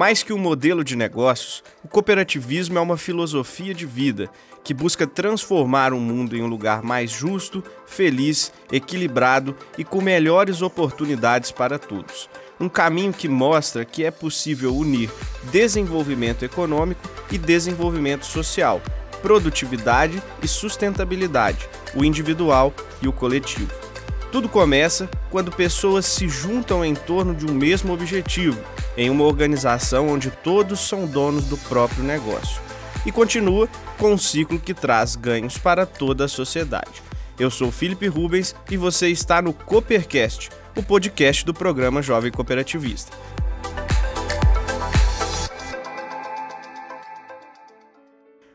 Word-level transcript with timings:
Mais 0.00 0.22
que 0.22 0.32
um 0.32 0.38
modelo 0.38 0.82
de 0.82 0.96
negócios, 0.96 1.62
o 1.84 1.88
cooperativismo 1.88 2.78
é 2.78 2.80
uma 2.80 2.96
filosofia 2.96 3.74
de 3.74 3.84
vida 3.84 4.30
que 4.64 4.72
busca 4.72 5.06
transformar 5.06 5.92
o 5.92 6.00
mundo 6.00 6.34
em 6.34 6.42
um 6.42 6.46
lugar 6.46 6.82
mais 6.82 7.10
justo, 7.10 7.62
feliz, 7.84 8.50
equilibrado 8.72 9.54
e 9.76 9.84
com 9.84 10.00
melhores 10.00 10.62
oportunidades 10.62 11.52
para 11.52 11.78
todos. 11.78 12.30
Um 12.58 12.66
caminho 12.66 13.12
que 13.12 13.28
mostra 13.28 13.84
que 13.84 14.02
é 14.02 14.10
possível 14.10 14.74
unir 14.74 15.10
desenvolvimento 15.52 16.46
econômico 16.46 17.06
e 17.30 17.36
desenvolvimento 17.36 18.24
social, 18.24 18.80
produtividade 19.20 20.22
e 20.42 20.48
sustentabilidade, 20.48 21.68
o 21.94 22.02
individual 22.02 22.72
e 23.02 23.06
o 23.06 23.12
coletivo. 23.12 23.89
Tudo 24.32 24.48
começa 24.48 25.10
quando 25.28 25.50
pessoas 25.50 26.06
se 26.06 26.28
juntam 26.28 26.84
em 26.84 26.94
torno 26.94 27.34
de 27.34 27.44
um 27.44 27.52
mesmo 27.52 27.92
objetivo, 27.92 28.62
em 28.96 29.10
uma 29.10 29.24
organização 29.24 30.08
onde 30.08 30.30
todos 30.30 30.78
são 30.78 31.04
donos 31.04 31.46
do 31.46 31.56
próprio 31.56 32.04
negócio. 32.04 32.62
E 33.04 33.10
continua 33.10 33.68
com 33.98 34.12
um 34.12 34.18
ciclo 34.18 34.60
que 34.60 34.72
traz 34.72 35.16
ganhos 35.16 35.58
para 35.58 35.84
toda 35.84 36.26
a 36.26 36.28
sociedade. 36.28 37.02
Eu 37.40 37.50
sou 37.50 37.72
Felipe 37.72 38.06
Rubens 38.06 38.54
e 38.70 38.76
você 38.76 39.08
está 39.08 39.42
no 39.42 39.52
Coopercast, 39.52 40.50
o 40.76 40.82
podcast 40.82 41.44
do 41.44 41.52
programa 41.52 42.00
Jovem 42.00 42.30
Cooperativista. 42.30 43.10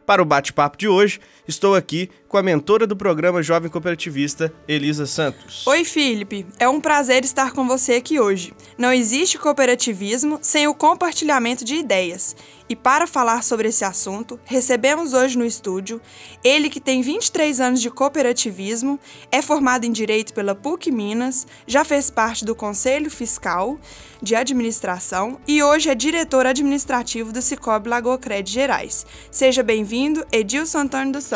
Para 0.06 0.22
o 0.22 0.26
bate-papo 0.26 0.78
de 0.78 0.88
hoje, 0.88 1.20
estou 1.48 1.76
aqui 1.76 2.10
com 2.28 2.38
a 2.38 2.44
mentora 2.44 2.86
do 2.86 2.98
programa 2.98 3.42
Jovem 3.42 3.70
Cooperativista, 3.70 4.54
Elisa 4.68 5.06
Santos. 5.06 5.66
Oi, 5.68 5.86
Felipe. 5.86 6.46
É 6.60 6.68
um 6.68 6.82
prazer 6.82 7.24
estar 7.24 7.52
com 7.52 7.66
você 7.68 7.94
aqui 7.94 8.20
hoje. 8.20 8.54
Não 8.78 8.92
existe 8.92 9.38
cooperativismo 9.38 10.40
sem 10.42 10.68
o 10.68 10.74
compartilhamento 10.74 11.64
de 11.64 11.76
ideias. 11.76 12.36
E 12.68 12.76
para 12.76 13.06
falar 13.06 13.44
sobre 13.44 13.68
esse 13.68 13.86
assunto, 13.86 14.40
recebemos 14.44 15.14
hoje 15.14 15.38
no 15.38 15.46
estúdio 15.46 16.02
ele 16.44 16.68
que 16.68 16.80
tem 16.80 17.02
23 17.02 17.60
anos 17.62 17.80
de 17.80 17.92
cooperativismo, 17.92 19.00
é 19.32 19.40
formado 19.40 19.86
em 19.86 19.92
Direito 19.92 20.34
pela 20.34 20.56
PUC 20.56 20.92
Minas, 20.92 21.46
já 21.68 21.86
fez 21.86 22.10
parte 22.10 22.44
do 22.44 22.56
Conselho 22.56 23.12
Fiscal 23.12 23.80
de 24.20 24.36
Administração 24.36 25.40
e 25.48 25.62
hoje 25.62 25.90
é 25.90 25.96
diretor 25.96 26.48
administrativo 26.48 27.32
do 27.32 27.42
Cicobi 27.42 27.88
Lagoa 27.88 28.18
Crédito 28.18 28.54
Gerais. 28.54 29.06
Seja 29.30 29.62
bem-vindo, 29.62 30.26
Edilson 30.32 30.80
Antônio 30.80 31.14
dos 31.14 31.24
Santos. 31.26 31.35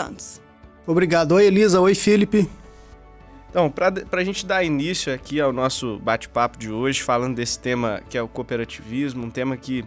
Obrigado. 0.86 1.34
Oi, 1.34 1.46
Elisa. 1.46 1.80
Oi, 1.80 1.94
Felipe. 1.94 2.50
Então, 3.50 3.70
para 3.72 4.22
a 4.22 4.24
gente 4.24 4.46
dar 4.46 4.64
início 4.64 5.14
aqui 5.14 5.42
ao 5.42 5.52
nosso 5.52 5.98
bate-papo 6.00 6.58
de 6.58 6.72
hoje, 6.72 7.02
falando 7.02 7.36
desse 7.36 7.60
tema 7.60 8.02
que 8.08 8.18
é 8.18 8.22
o 8.22 8.28
cooperativismo, 8.28 9.26
um 9.26 9.32
tema 9.32 9.58
que 9.58 9.84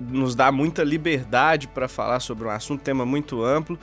nos 0.00 0.34
dá 0.34 0.50
muita 0.50 0.82
liberdade 0.82 1.68
para 1.68 1.86
falar 1.86 2.20
sobre 2.20 2.46
um 2.46 2.50
assunto, 2.50 2.82
tema 2.82 3.06
muito 3.06 3.44
amplo. 3.44 3.78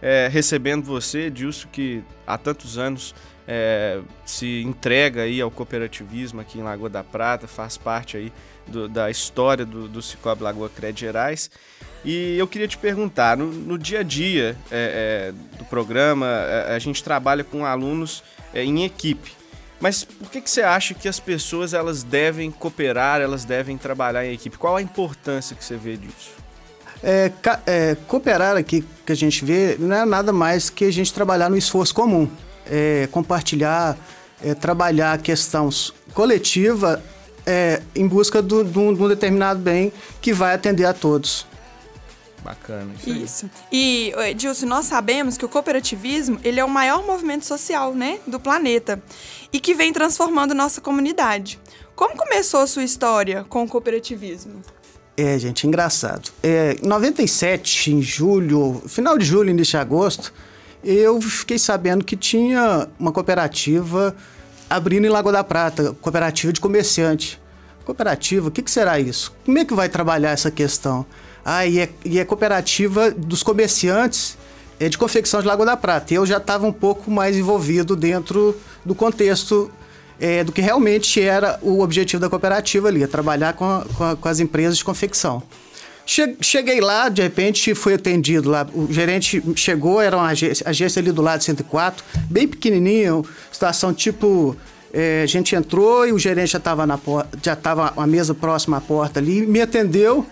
É, 0.00 0.28
recebendo 0.30 0.84
você, 0.84 1.28
Dilson, 1.30 1.68
que 1.72 2.04
há 2.24 2.38
tantos 2.38 2.78
anos 2.78 3.14
é, 3.50 4.00
se 4.26 4.60
entrega 4.60 5.22
aí 5.22 5.40
ao 5.40 5.50
cooperativismo 5.50 6.38
aqui 6.38 6.58
em 6.58 6.62
Lagoa 6.62 6.90
da 6.90 7.02
Prata, 7.02 7.48
faz 7.48 7.78
parte 7.78 8.18
aí 8.18 8.30
do, 8.66 8.86
da 8.86 9.10
história 9.10 9.64
do, 9.64 9.88
do 9.88 10.02
Cicobi 10.02 10.42
Lagoa 10.42 10.68
Crédito 10.68 11.00
Gerais. 11.00 11.50
E 12.04 12.36
eu 12.36 12.46
queria 12.46 12.68
te 12.68 12.76
perguntar, 12.76 13.38
no, 13.38 13.46
no 13.46 13.78
dia 13.78 14.00
a 14.00 14.02
dia 14.02 14.54
é, 14.70 15.32
é 15.32 15.56
do 15.56 15.64
programa, 15.64 16.26
a, 16.26 16.72
é, 16.72 16.76
a, 16.76 16.78
gente 16.78 17.02
trabalha 17.02 17.42
com 17.42 17.64
alunos 17.64 18.22
é, 18.52 18.62
em 18.62 18.84
equipe. 18.84 19.32
Mas 19.80 20.04
por 20.04 20.30
que, 20.30 20.42
que 20.42 20.50
você 20.50 20.60
acha 20.60 20.92
que 20.92 21.08
as 21.08 21.18
pessoas 21.18 21.72
elas 21.72 22.02
devem 22.02 22.50
cooperar, 22.50 23.22
elas 23.22 23.46
devem 23.46 23.78
trabalhar 23.78 24.26
em 24.26 24.34
equipe? 24.34 24.58
Qual 24.58 24.76
a 24.76 24.82
importância 24.82 25.56
que 25.56 25.64
você 25.64 25.76
vê 25.76 25.96
disso? 25.96 26.32
É, 27.02 27.32
é, 27.64 27.96
cooperar 28.06 28.56
aqui 28.56 28.84
que 29.06 29.12
a 29.12 29.14
gente 29.14 29.44
vê 29.44 29.76
não 29.78 29.96
é 29.96 30.04
nada 30.04 30.32
mais 30.32 30.68
que 30.68 30.84
a 30.84 30.92
gente 30.92 31.14
trabalhar 31.14 31.48
no 31.48 31.56
esforço 31.56 31.94
comum, 31.94 32.28
é, 32.70 33.08
compartilhar, 33.10 33.96
é, 34.42 34.54
trabalhar 34.54 35.14
a 35.14 35.18
questão 35.18 35.68
coletiva 36.14 37.02
é, 37.46 37.82
em 37.94 38.06
busca 38.06 38.42
de 38.42 38.54
um 38.54 39.08
determinado 39.08 39.60
bem 39.60 39.92
que 40.20 40.32
vai 40.32 40.54
atender 40.54 40.84
a 40.84 40.92
todos. 40.92 41.46
Bacana. 42.42 42.92
Isso. 43.06 43.10
isso. 43.10 43.50
E, 43.70 44.12
Edilson, 44.16 44.66
nós 44.66 44.86
sabemos 44.86 45.36
que 45.36 45.44
o 45.44 45.48
cooperativismo 45.48 46.38
ele 46.44 46.60
é 46.60 46.64
o 46.64 46.68
maior 46.68 47.04
movimento 47.04 47.44
social 47.44 47.94
né, 47.94 48.20
do 48.26 48.38
planeta 48.38 49.02
e 49.52 49.58
que 49.58 49.74
vem 49.74 49.92
transformando 49.92 50.54
nossa 50.54 50.80
comunidade. 50.80 51.58
Como 51.96 52.16
começou 52.16 52.60
a 52.60 52.66
sua 52.66 52.84
história 52.84 53.44
com 53.48 53.64
o 53.64 53.68
cooperativismo? 53.68 54.62
É, 55.16 55.36
gente, 55.36 55.66
engraçado. 55.66 56.30
É, 56.42 56.76
em 56.80 56.86
97, 56.86 57.92
em 57.92 58.00
julho, 58.00 58.80
final 58.86 59.18
de 59.18 59.24
julho, 59.24 59.50
início 59.50 59.72
de 59.72 59.78
agosto, 59.78 60.32
eu 60.82 61.20
fiquei 61.20 61.58
sabendo 61.58 62.04
que 62.04 62.16
tinha 62.16 62.88
uma 62.98 63.12
cooperativa 63.12 64.14
abrindo 64.68 65.06
em 65.06 65.10
Lagoa 65.10 65.32
da 65.32 65.44
Prata, 65.44 65.96
cooperativa 66.00 66.52
de 66.52 66.60
comerciante. 66.60 67.40
Cooperativa, 67.84 68.48
o 68.48 68.50
que, 68.50 68.62
que 68.62 68.70
será 68.70 69.00
isso? 69.00 69.34
Como 69.44 69.58
é 69.58 69.64
que 69.64 69.74
vai 69.74 69.88
trabalhar 69.88 70.30
essa 70.30 70.50
questão? 70.50 71.06
Ah, 71.44 71.66
e 71.66 71.78
é, 71.78 71.88
e 72.04 72.18
é 72.18 72.24
cooperativa 72.24 73.10
dos 73.10 73.42
comerciantes 73.42 74.36
é, 74.78 74.88
de 74.88 74.98
confecção 74.98 75.40
de 75.40 75.46
Lagoa 75.46 75.64
da 75.64 75.76
Prata. 75.76 76.12
Eu 76.12 76.26
já 76.26 76.36
estava 76.36 76.66
um 76.66 76.72
pouco 76.72 77.10
mais 77.10 77.36
envolvido 77.36 77.96
dentro 77.96 78.54
do 78.84 78.94
contexto 78.94 79.70
é, 80.20 80.42
do 80.42 80.52
que 80.52 80.60
realmente 80.60 81.20
era 81.20 81.58
o 81.62 81.80
objetivo 81.80 82.20
da 82.20 82.28
cooperativa 82.28 82.88
ali, 82.88 83.02
é 83.02 83.06
trabalhar 83.06 83.52
com, 83.52 83.64
a, 83.64 83.84
com, 83.96 84.04
a, 84.04 84.16
com, 84.16 84.28
as 84.28 84.40
empresas 84.40 84.78
de 84.78 84.84
confecção. 84.84 85.42
Cheguei 86.40 86.80
lá, 86.80 87.10
de 87.10 87.20
repente 87.20 87.74
fui 87.74 87.92
atendido 87.92 88.48
lá. 88.48 88.66
O 88.72 88.90
gerente 88.90 89.42
chegou, 89.54 90.00
era 90.00 90.16
uma 90.16 90.28
agência, 90.28 90.66
agência 90.66 91.00
ali 91.00 91.12
do 91.12 91.20
lado 91.20 91.44
104, 91.44 92.02
bem 92.30 92.48
pequenininho, 92.48 93.22
situação 93.52 93.92
tipo. 93.92 94.56
É, 94.90 95.20
a 95.22 95.26
gente 95.26 95.54
entrou 95.54 96.08
e 96.08 96.12
o 96.14 96.18
gerente 96.18 96.52
já 96.52 96.56
estava 96.56 96.86
na 96.86 96.96
porta, 96.96 97.38
já 97.42 97.52
estava 97.52 97.92
a 97.94 98.06
mesa 98.06 98.34
próxima 98.34 98.78
à 98.78 98.80
porta 98.80 99.20
ali, 99.20 99.46
me 99.46 99.60
atendeu 99.60 100.26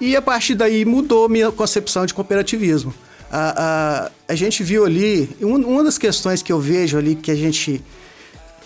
e 0.00 0.14
a 0.14 0.22
partir 0.22 0.54
daí 0.54 0.84
mudou 0.84 1.28
minha 1.28 1.50
concepção 1.50 2.06
de 2.06 2.14
cooperativismo. 2.14 2.94
A, 3.28 4.10
a, 4.28 4.32
a 4.32 4.34
gente 4.36 4.62
viu 4.62 4.84
ali, 4.84 5.28
um, 5.42 5.56
uma 5.56 5.82
das 5.82 5.98
questões 5.98 6.42
que 6.42 6.52
eu 6.52 6.60
vejo 6.60 6.96
ali 6.96 7.16
que 7.16 7.32
a 7.32 7.34
gente 7.34 7.84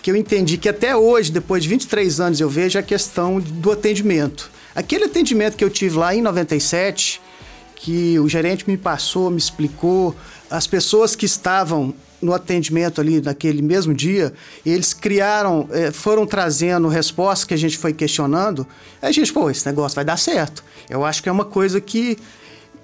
que 0.03 0.11
eu 0.11 0.15
entendi 0.15 0.57
que 0.57 0.69
até 0.69 0.95
hoje, 0.95 1.31
depois 1.31 1.63
de 1.63 1.69
23 1.69 2.19
anos, 2.19 2.39
eu 2.39 2.49
vejo 2.49 2.77
a 2.77 2.83
questão 2.83 3.39
do 3.39 3.71
atendimento. 3.71 4.51
Aquele 4.75 5.05
atendimento 5.05 5.55
que 5.55 5.63
eu 5.63 5.69
tive 5.69 5.97
lá 5.97 6.15
em 6.15 6.21
97, 6.21 7.21
que 7.75 8.17
o 8.19 8.27
gerente 8.27 8.67
me 8.67 8.77
passou, 8.77 9.29
me 9.29 9.37
explicou, 9.37 10.15
as 10.49 10.65
pessoas 10.65 11.15
que 11.15 11.25
estavam 11.25 11.93
no 12.21 12.33
atendimento 12.33 13.01
ali 13.01 13.21
naquele 13.21 13.61
mesmo 13.61 13.93
dia, 13.93 14.33
eles 14.65 14.93
criaram, 14.93 15.67
eh, 15.71 15.91
foram 15.91 16.25
trazendo 16.25 16.87
respostas 16.87 17.43
que 17.43 17.53
a 17.53 17.57
gente 17.57 17.77
foi 17.77 17.93
questionando. 17.93 18.65
A 19.01 19.11
gente, 19.11 19.31
pô, 19.33 19.49
esse 19.49 19.65
negócio 19.65 19.95
vai 19.95 20.05
dar 20.05 20.17
certo. 20.17 20.63
Eu 20.89 21.03
acho 21.03 21.21
que 21.21 21.27
é 21.27 21.31
uma 21.31 21.43
coisa 21.43 21.81
que 21.81 22.17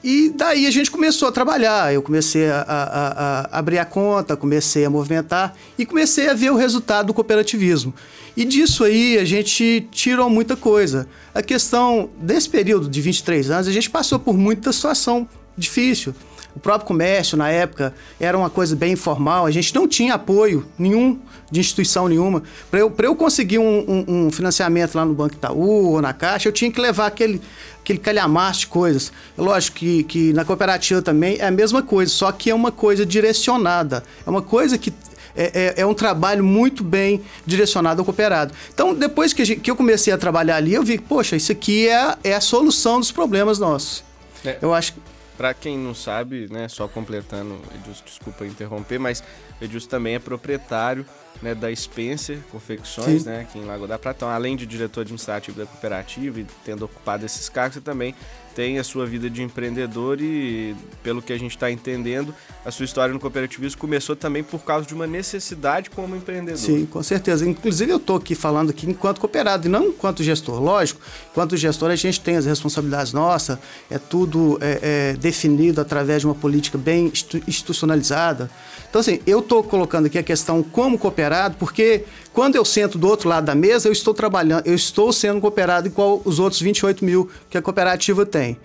e 0.04 0.30
daí 0.30 0.66
a 0.66 0.72
gente 0.72 0.90
começou 0.90 1.28
a 1.28 1.32
trabalhar. 1.32 1.94
Eu 1.94 2.02
comecei 2.02 2.50
a, 2.50 2.62
a, 2.62 3.40
a, 3.52 3.60
abrir 3.60 3.80
a 3.80 3.86
conta, 3.86 4.36
comecei 4.38 4.86
a 4.86 4.90
movimentar 4.90 5.56
e 5.78 5.86
comecei 5.86 6.30
a 6.30 6.34
ver 6.34 6.52
o 6.52 6.56
resultado 6.56 7.08
do 7.08 7.14
cooperativismo. 7.14 7.94
E 8.36 8.46
disso 8.46 8.84
aí 8.86 9.18
a 9.18 9.26
gente 9.26 9.88
tirou 9.92 10.30
muita 10.30 10.56
coisa. 10.56 11.08
A 11.34 11.42
questão 11.42 12.10
desse 12.18 12.50
período 12.50 12.88
de 12.88 13.02
23 13.02 13.52
anos, 13.52 13.68
a 13.68 13.72
gente 13.72 13.90
passou 13.90 14.18
por 14.18 14.38
muita 14.38 14.72
situação 14.72 15.28
difícil. 15.58 16.16
O 16.60 16.62
próprio 16.62 16.86
comércio, 16.86 17.38
na 17.38 17.50
época, 17.50 17.94
era 18.20 18.38
uma 18.38 18.50
coisa 18.50 18.76
bem 18.76 18.92
informal, 18.92 19.46
a 19.46 19.52
gente 19.52 19.74
não 19.74 19.88
tinha 19.88 20.16
apoio 20.16 20.66
nenhum 20.78 21.18
de 21.50 21.62
instituição 21.62 22.10
nenhuma. 22.10 22.44
Para 22.70 22.82
eu, 22.82 22.94
eu 23.00 23.16
conseguir 23.16 23.60
um, 23.60 23.64
um, 23.64 24.06
um, 24.26 24.30
financiamento 24.30 24.94
lá 24.94 25.06
no 25.06 25.14
Banco 25.14 25.36
Itaú 25.36 25.94
ou 25.94 26.02
na 26.02 26.12
Caixa, 26.12 26.50
eu 26.50 26.52
tinha 26.52 26.70
que 26.70 26.82
levar 26.82 27.08
aquele, 27.08 27.42
aquele 27.82 27.98
calhamaço 27.98 28.60
de 28.60 28.68
coisas. 28.68 29.14
Lógico 29.38 29.78
que, 29.78 30.04
que 30.04 30.34
na 30.34 30.44
cooperativa 30.44 31.02
também 31.02 31.38
é 31.40 31.46
a 31.48 31.52
mesma 31.52 31.82
coisa, 31.82 32.12
só 32.12 32.30
que 32.30 32.50
é 32.50 32.54
uma 32.54 32.74
coisa 32.74 33.06
direcionada. 33.06 34.04
É 34.28 34.30
uma 34.30 34.42
coisa 34.42 34.78
que 34.78 34.94
é, 35.38 35.76
é, 35.78 35.82
é, 35.82 35.86
um 35.86 35.94
trabalho 35.94 36.44
muito 36.44 36.84
bem 36.84 37.22
direcionado 37.46 38.02
ao 38.02 38.06
cooperado. 38.06 38.54
Então, 38.74 38.94
depois 38.94 39.32
que, 39.32 39.46
gente, 39.46 39.62
que, 39.62 39.72
eu 39.72 39.78
comecei 39.78 40.12
a 40.12 40.18
trabalhar 40.18 40.58
ali, 40.58 40.74
eu 40.74 40.84
vi, 40.84 40.98
poxa, 40.98 41.38
isso 41.38 41.54
aqui 41.54 41.88
é, 41.88 42.18
é 42.22 42.36
a 42.36 42.42
solução 42.42 43.00
dos 43.00 43.14
problemas 43.14 43.60
nossos. 43.60 44.04
É. 44.44 44.58
Eu 44.62 44.74
acho 44.74 44.92
que 44.92 45.00
para 45.40 45.54
quem 45.54 45.78
não 45.78 45.96
sabe, 45.96 46.52
né, 46.52 46.68
só 46.68 46.86
completando, 46.86 47.58
desculpa 48.04 48.46
interromper, 48.46 49.00
mas 49.00 49.24
Edilson 49.62 49.88
também 49.88 50.16
é 50.16 50.20
proprietário 50.20 51.06
né, 51.42 51.56
da 51.56 51.74
Spencer 51.74 52.40
Confecções, 52.52 53.22
Sim. 53.24 53.30
né, 53.30 53.42
aqui 53.44 53.58
em 53.58 53.64
Lago 53.64 53.88
da 53.88 53.98
Prata. 53.98 54.18
Então, 54.18 54.30
além 54.30 54.58
de 54.58 54.66
diretor 54.66 55.00
administrativo 55.00 55.58
da 55.58 55.66
cooperativa 55.66 56.42
e 56.42 56.48
tendo 56.66 56.84
ocupado 56.84 57.26
esses 57.26 57.48
cargos, 57.48 57.76
você 57.76 57.80
também 57.82 58.14
tem 58.56 58.80
a 58.80 58.84
sua 58.84 59.06
vida 59.06 59.30
de 59.30 59.42
empreendedor 59.42 60.20
e, 60.22 60.76
pelo 61.04 61.22
que 61.22 61.32
a 61.32 61.38
gente 61.38 61.52
está 61.52 61.72
entendendo, 61.72 62.34
a 62.66 62.72
sua 62.72 62.86
história 62.86 63.14
no 63.14 63.20
cooperativismo 63.20 63.80
começou 63.80 64.16
também 64.16 64.44
por 64.44 64.60
causa 64.60 64.86
de 64.86 64.94
uma 64.94 65.08
necessidade 65.08 65.90
como 65.90 66.16
empreendedor. 66.16 66.58
Sim, 66.58 66.86
com 66.86 67.02
certeza. 67.02 67.48
Inclusive 67.48 67.92
eu 67.92 67.98
estou 67.98 68.18
aqui 68.18 68.36
falando 68.36 68.72
aqui 68.72 68.90
enquanto 68.90 69.20
cooperado 69.20 69.68
e 69.68 69.70
não 69.70 69.88
enquanto 69.88 70.24
gestor. 70.24 70.62
Lógico, 70.62 71.00
enquanto 71.32 71.56
gestor 71.56 71.90
a 71.90 71.96
gente 71.96 72.20
tem 72.20 72.36
as 72.36 72.46
responsabilidades 72.46 73.14
nossas, 73.14 73.58
é 73.90 73.98
tudo 73.98 74.58
é, 74.62 74.80
é, 74.82 75.14
definido 75.14 75.80
através 75.82 76.22
de 76.22 76.28
uma 76.28 76.36
política 76.36 76.78
bem 76.78 77.12
institucionalizada. 77.48 78.50
Então 78.90 79.02
assim, 79.02 79.20
eu 79.26 79.40
estou 79.40 79.64
colocando 79.64 80.08
aqui 80.08 80.18
a 80.18 80.24
questão 80.24 80.62
como 80.64 80.98
cooperado, 80.98 81.56
porque 81.58 82.06
quando 82.34 82.56
eu 82.56 82.64
sento 82.64 82.98
do 82.98 83.08
outro 83.08 83.28
lado 83.28 83.46
da 83.46 83.56
mesa, 83.56 83.88
eu 83.88 83.92
estou 83.92 84.14
trabalhando, 84.14 84.66
eu 84.66 84.76
estou 84.76 85.12
sendo 85.12 85.42
cooperado 85.42 85.88
igual 85.88 86.22
os 86.24 86.40
outros 86.40 86.62
28 86.62 87.04
mil 87.04 87.30
que 87.50 87.58
a 87.58 87.62
cooperativa 87.62 88.26
tem. 88.26 88.58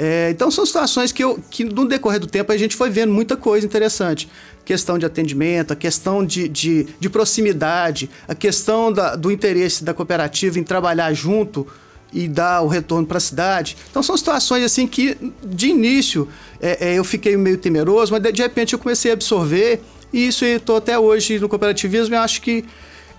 É, 0.00 0.30
então 0.30 0.48
são 0.48 0.64
situações 0.64 1.10
que, 1.10 1.24
eu, 1.24 1.40
que 1.50 1.64
no 1.64 1.84
decorrer 1.84 2.20
do 2.20 2.28
tempo 2.28 2.52
a 2.52 2.56
gente 2.56 2.76
foi 2.76 2.88
vendo 2.88 3.12
muita 3.12 3.36
coisa 3.36 3.66
interessante. 3.66 4.28
Questão 4.64 4.96
de 4.96 5.04
atendimento, 5.04 5.72
a 5.72 5.76
questão 5.76 6.24
de, 6.24 6.48
de, 6.48 6.86
de 7.00 7.10
proximidade, 7.10 8.08
a 8.28 8.34
questão 8.34 8.92
da, 8.92 9.16
do 9.16 9.32
interesse 9.32 9.82
da 9.82 9.92
cooperativa 9.92 10.56
em 10.56 10.62
trabalhar 10.62 11.12
junto 11.12 11.66
e 12.12 12.28
dar 12.28 12.62
o 12.62 12.68
retorno 12.68 13.06
para 13.06 13.18
a 13.18 13.20
cidade. 13.20 13.76
Então 13.90 14.00
são 14.00 14.16
situações 14.16 14.62
assim 14.62 14.86
que 14.86 15.16
de 15.44 15.68
início 15.68 16.28
é, 16.60 16.90
é, 16.90 16.98
eu 16.98 17.02
fiquei 17.02 17.36
meio 17.36 17.58
temeroso, 17.58 18.12
mas 18.12 18.22
de, 18.22 18.30
de 18.30 18.42
repente 18.42 18.74
eu 18.74 18.78
comecei 18.78 19.10
a 19.10 19.14
absorver 19.14 19.80
e 20.12 20.28
isso 20.28 20.44
estou 20.44 20.76
até 20.76 20.96
hoje 20.96 21.40
no 21.40 21.48
cooperativismo 21.48 22.14
e 22.14 22.18
acho 22.18 22.40
que 22.40 22.64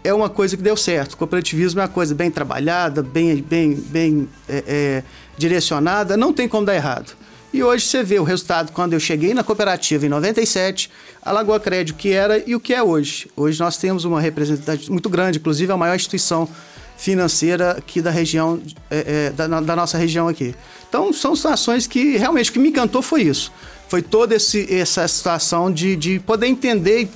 é 0.04 0.14
uma 0.14 0.30
coisa 0.30 0.56
que 0.56 0.64
deu 0.64 0.78
certo. 0.78 1.18
Cooperativismo 1.18 1.80
é 1.80 1.84
uma 1.84 1.90
coisa 1.90 2.16
bem 2.16 2.32
trabalhada, 2.32 3.02
bem, 3.02 3.38
bem, 3.38 3.74
bem 3.74 4.30
é, 4.48 4.64
é, 4.68 5.04
direcionada, 5.38 6.16
não 6.16 6.32
tem 6.32 6.48
como 6.48 6.66
dar 6.66 6.76
errado. 6.76 7.14
E 7.52 7.64
hoje 7.64 7.86
você 7.86 8.04
vê 8.04 8.20
o 8.20 8.24
resultado 8.24 8.72
quando 8.72 8.94
eu 8.94 9.00
cheguei 9.00 9.34
na 9.34 9.44
cooperativa 9.44 10.06
em 10.06 10.10
97, 10.10 10.90
a 11.22 11.32
Lagoa 11.32 11.60
Crédito 11.60 11.98
que 11.98 12.12
era 12.12 12.38
e 12.48 12.56
o 12.56 12.60
que 12.60 12.74
é 12.74 12.84
hoje. 12.84 13.28
Hoje 13.36 13.60
nós 13.60 13.76
temos 13.76 14.06
uma 14.06 14.22
representatividade 14.22 14.92
muito 14.92 15.10
grande, 15.10 15.40
inclusive 15.40 15.72
a 15.72 15.78
maior 15.78 15.96
instituição 15.96 16.48
financeira 16.96 17.72
aqui 17.72 18.02
da 18.02 18.12
região, 18.12 18.62
é, 18.92 19.28
é, 19.28 19.30
da, 19.32 19.48
da, 19.48 19.76
nossa 19.76 19.98
região 19.98 20.28
aqui. 20.28 20.54
Então 20.88 21.12
são 21.12 21.36
situações 21.36 21.88
que 21.88 22.18
realmente 22.18 22.52
o 22.52 22.54
que 22.54 22.60
me 22.60 22.70
encantou 22.70 23.02
foi 23.02 23.24
isso. 23.24 23.52
Foi 23.88 24.02
toda 24.04 24.36
esse, 24.36 24.72
essa 24.72 25.08
situação 25.08 25.72
de, 25.72 25.96
de 25.96 26.20
poder 26.20 26.46
entender 26.46 27.10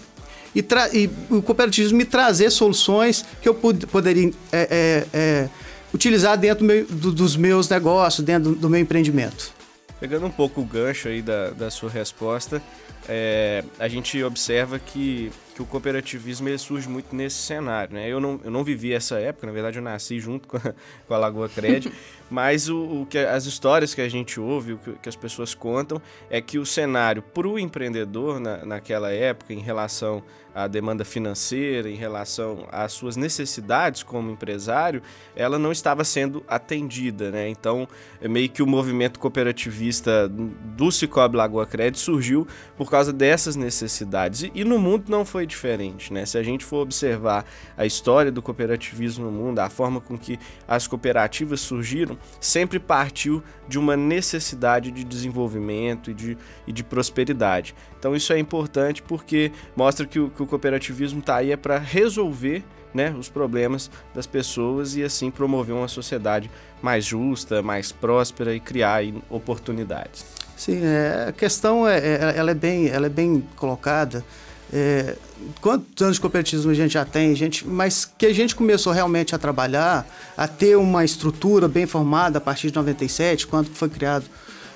e, 0.55 1.09
o 1.29 1.41
cooperativismo 1.41 1.97
me 1.97 2.05
trazer 2.05 2.49
soluções 2.51 3.25
que 3.41 3.49
eu 3.49 3.55
pod 3.55 3.87
poderia 3.87 4.31
é, 4.51 4.67
é, 4.69 5.05
é, 5.13 5.49
utilizar 5.93 6.37
dentro 6.37 6.59
do 6.59 6.65
meu, 6.65 6.85
do, 6.85 7.11
dos 7.11 7.35
meus 7.35 7.67
negócios, 7.69 8.25
dentro 8.25 8.51
do, 8.51 8.55
do, 8.55 8.69
meu 8.69 8.79
empreendimento. 8.79 9.51
Pegando 9.99 10.25
um 10.25 10.31
pouco 10.31 10.61
o 10.61 10.65
gancho 10.65 11.07
aí 11.07 11.21
da, 11.21 11.51
da 11.51 11.71
sua 11.71 11.89
resposta, 11.89 12.61
é, 13.07 13.63
a 13.79 13.87
gente 13.87 14.21
observa 14.23 14.77
que, 14.77 15.31
que 15.53 15.61
o 15.61 15.65
cooperativismo 15.65 16.49
ele 16.49 16.57
surge 16.57 16.89
muito 16.89 17.15
nesse 17.15 17.37
cenário. 17.37 17.93
Né? 17.93 18.09
Eu, 18.09 18.19
não, 18.19 18.39
eu 18.43 18.51
não 18.51 18.63
vivi 18.63 18.93
essa 18.93 19.19
época, 19.19 19.47
na 19.47 19.53
verdade 19.53 19.77
eu 19.77 19.83
nasci 19.83 20.19
junto 20.19 20.47
com 20.47 20.57
a, 20.57 20.61
com 21.07 21.13
a 21.13 21.17
Lagoa 21.17 21.47
Crédito, 21.47 21.93
mas 22.29 22.69
o, 22.69 23.01
o, 23.01 23.05
que, 23.05 23.17
as 23.17 23.45
histórias 23.45 23.93
que 23.93 24.01
a 24.01 24.09
gente 24.09 24.39
ouve, 24.39 24.73
o 24.73 24.77
que, 24.77 24.93
que 24.93 25.09
as 25.09 25.15
pessoas 25.15 25.53
contam, 25.53 26.01
é 26.29 26.41
que 26.41 26.57
o 26.57 26.65
cenário 26.65 27.21
para 27.21 27.47
o 27.47 27.59
empreendedor 27.59 28.39
na, 28.39 28.65
naquela 28.65 29.11
época, 29.11 29.53
em 29.53 29.59
relação 29.59 30.23
à 30.53 30.67
demanda 30.67 31.03
financeira, 31.03 31.89
em 31.89 31.95
relação 31.95 32.67
às 32.71 32.93
suas 32.93 33.15
necessidades 33.15 34.03
como 34.03 34.31
empresário, 34.31 35.01
ela 35.35 35.57
não 35.57 35.71
estava 35.71 36.03
sendo 36.03 36.43
atendida. 36.47 37.31
Né? 37.31 37.49
Então, 37.49 37.87
é 38.21 38.27
meio 38.27 38.49
que 38.49 38.61
o 38.61 38.67
movimento 38.67 39.19
cooperativista 39.19 40.29
do 40.29 40.91
Cicobi 40.91 41.37
Lagoa 41.37 41.65
Crédito 41.65 41.99
surgiu 41.99 42.47
por 42.77 42.89
causa 42.89 43.11
dessas 43.11 43.55
necessidades. 43.55 44.43
E, 44.43 44.51
e 44.53 44.63
no 44.63 44.77
mundo 44.77 45.05
não 45.09 45.25
foi 45.25 45.42
diferente. 45.45 46.11
Né? 46.13 46.25
Se 46.25 46.37
a 46.37 46.43
gente 46.43 46.63
for 46.63 46.77
observar 46.77 47.45
a 47.77 47.85
história 47.85 48.31
do 48.31 48.41
cooperativismo 48.41 49.25
no 49.25 49.31
mundo, 49.31 49.59
a 49.59 49.69
forma 49.69 49.99
com 50.01 50.17
que 50.17 50.39
as 50.67 50.87
cooperativas 50.87 51.61
surgiram, 51.61 52.17
sempre 52.39 52.79
partiu 52.79 53.43
de 53.67 53.79
uma 53.79 53.95
necessidade 53.95 54.91
de 54.91 55.03
desenvolvimento 55.03 56.11
e 56.11 56.13
de, 56.13 56.37
e 56.67 56.71
de 56.71 56.83
prosperidade. 56.83 57.75
Então 57.97 58.15
isso 58.15 58.33
é 58.33 58.39
importante 58.39 59.01
porque 59.01 59.51
mostra 59.75 60.05
que 60.05 60.19
o, 60.19 60.29
que 60.29 60.43
o 60.43 60.47
cooperativismo 60.47 61.19
está 61.19 61.37
aí 61.37 61.51
é 61.51 61.57
para 61.57 61.77
resolver 61.77 62.63
né, 62.93 63.13
os 63.17 63.29
problemas 63.29 63.89
das 64.13 64.27
pessoas 64.27 64.95
e 64.95 65.03
assim 65.03 65.31
promover 65.31 65.75
uma 65.75 65.87
sociedade 65.87 66.49
mais 66.81 67.05
justa, 67.05 67.61
mais 67.61 67.91
próspera 67.91 68.53
e 68.53 68.59
criar 68.59 68.95
aí, 68.95 69.15
oportunidades. 69.29 70.25
Sim, 70.55 70.81
é, 70.83 71.25
a 71.29 71.31
questão 71.31 71.87
é, 71.87 71.97
é, 71.97 72.33
ela 72.37 72.51
é 72.51 72.53
bem, 72.53 72.87
ela 72.87 73.07
é 73.07 73.09
bem 73.09 73.43
colocada. 73.55 74.23
É, 74.75 75.15
quantos 75.61 76.01
anos 76.01 76.15
de 76.15 76.21
cooperativismo 76.21 76.71
a 76.71 76.73
gente 76.73 76.93
já 76.93 77.05
tem, 77.05 77.35
gente, 77.35 77.67
mas 77.67 78.05
que 78.17 78.25
a 78.25 78.33
gente 78.33 78.55
começou 78.55 78.91
realmente 78.91 79.35
a 79.35 79.37
trabalhar, 79.37 80.03
a 80.35 80.47
ter 80.47 80.75
uma 80.75 81.05
estrutura 81.05 81.67
bem 81.67 81.85
formada 81.85 82.39
a 82.39 82.41
partir 82.41 82.71
de 82.71 82.75
97, 82.75 83.45
quando 83.45 83.67
foi 83.67 83.87
criado 83.87 84.25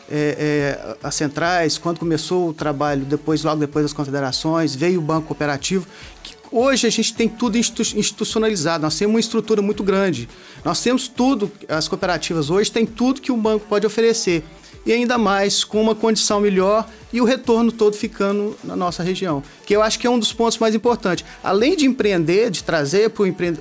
é, 0.08 0.78
é, 0.80 0.98
as 1.02 1.16
centrais, 1.16 1.80
quando 1.80 1.98
começou 1.98 2.50
o 2.50 2.54
trabalho, 2.54 3.06
depois 3.06 3.44
logo 3.44 3.60
depois 3.60 3.86
das 3.86 3.94
confederações, 3.94 4.76
veio 4.76 5.00
o 5.00 5.02
banco 5.02 5.30
cooperativo, 5.30 5.88
que 6.22 6.36
hoje 6.52 6.86
a 6.86 6.92
gente 6.92 7.16
tem 7.16 7.28
tudo 7.28 7.58
institucionalizado, 7.58 8.84
nós 8.84 8.96
temos 8.96 9.16
uma 9.16 9.20
estrutura 9.20 9.64
muito 9.64 9.84
grande, 9.84 10.30
nós 10.64 10.80
temos 10.80 11.08
tudo, 11.08 11.52
as 11.68 11.88
cooperativas 11.88 12.52
hoje 12.52 12.72
têm 12.72 12.86
tudo 12.86 13.20
que 13.20 13.32
o 13.32 13.38
banco 13.38 13.66
pode 13.68 13.88
oferecer 13.88 14.44
e 14.86 14.92
ainda 14.92 15.18
mais 15.18 15.64
com 15.64 15.82
uma 15.82 15.96
condição 15.96 16.40
melhor 16.40 16.88
e 17.12 17.22
o 17.22 17.26
retorno 17.26 17.72
todo 17.72 17.96
ficando 17.96 18.56
na 18.64 18.76
nossa 18.76 19.04
região, 19.04 19.42
que 19.66 19.76
eu 19.76 19.82
acho 19.82 20.00
que 20.00 20.08
é 20.08 20.10
um 20.10 20.20
dos 20.20 20.34
pontos 20.34 20.58
mais 20.58 20.76
importantes. 20.76 21.26
Além 21.44 21.76
de 21.76 21.86
empreender, 21.86 22.50
de 22.52 22.64
trazer 22.64 23.10
para 23.10 23.24
o 23.24 23.28
empre 23.28 23.54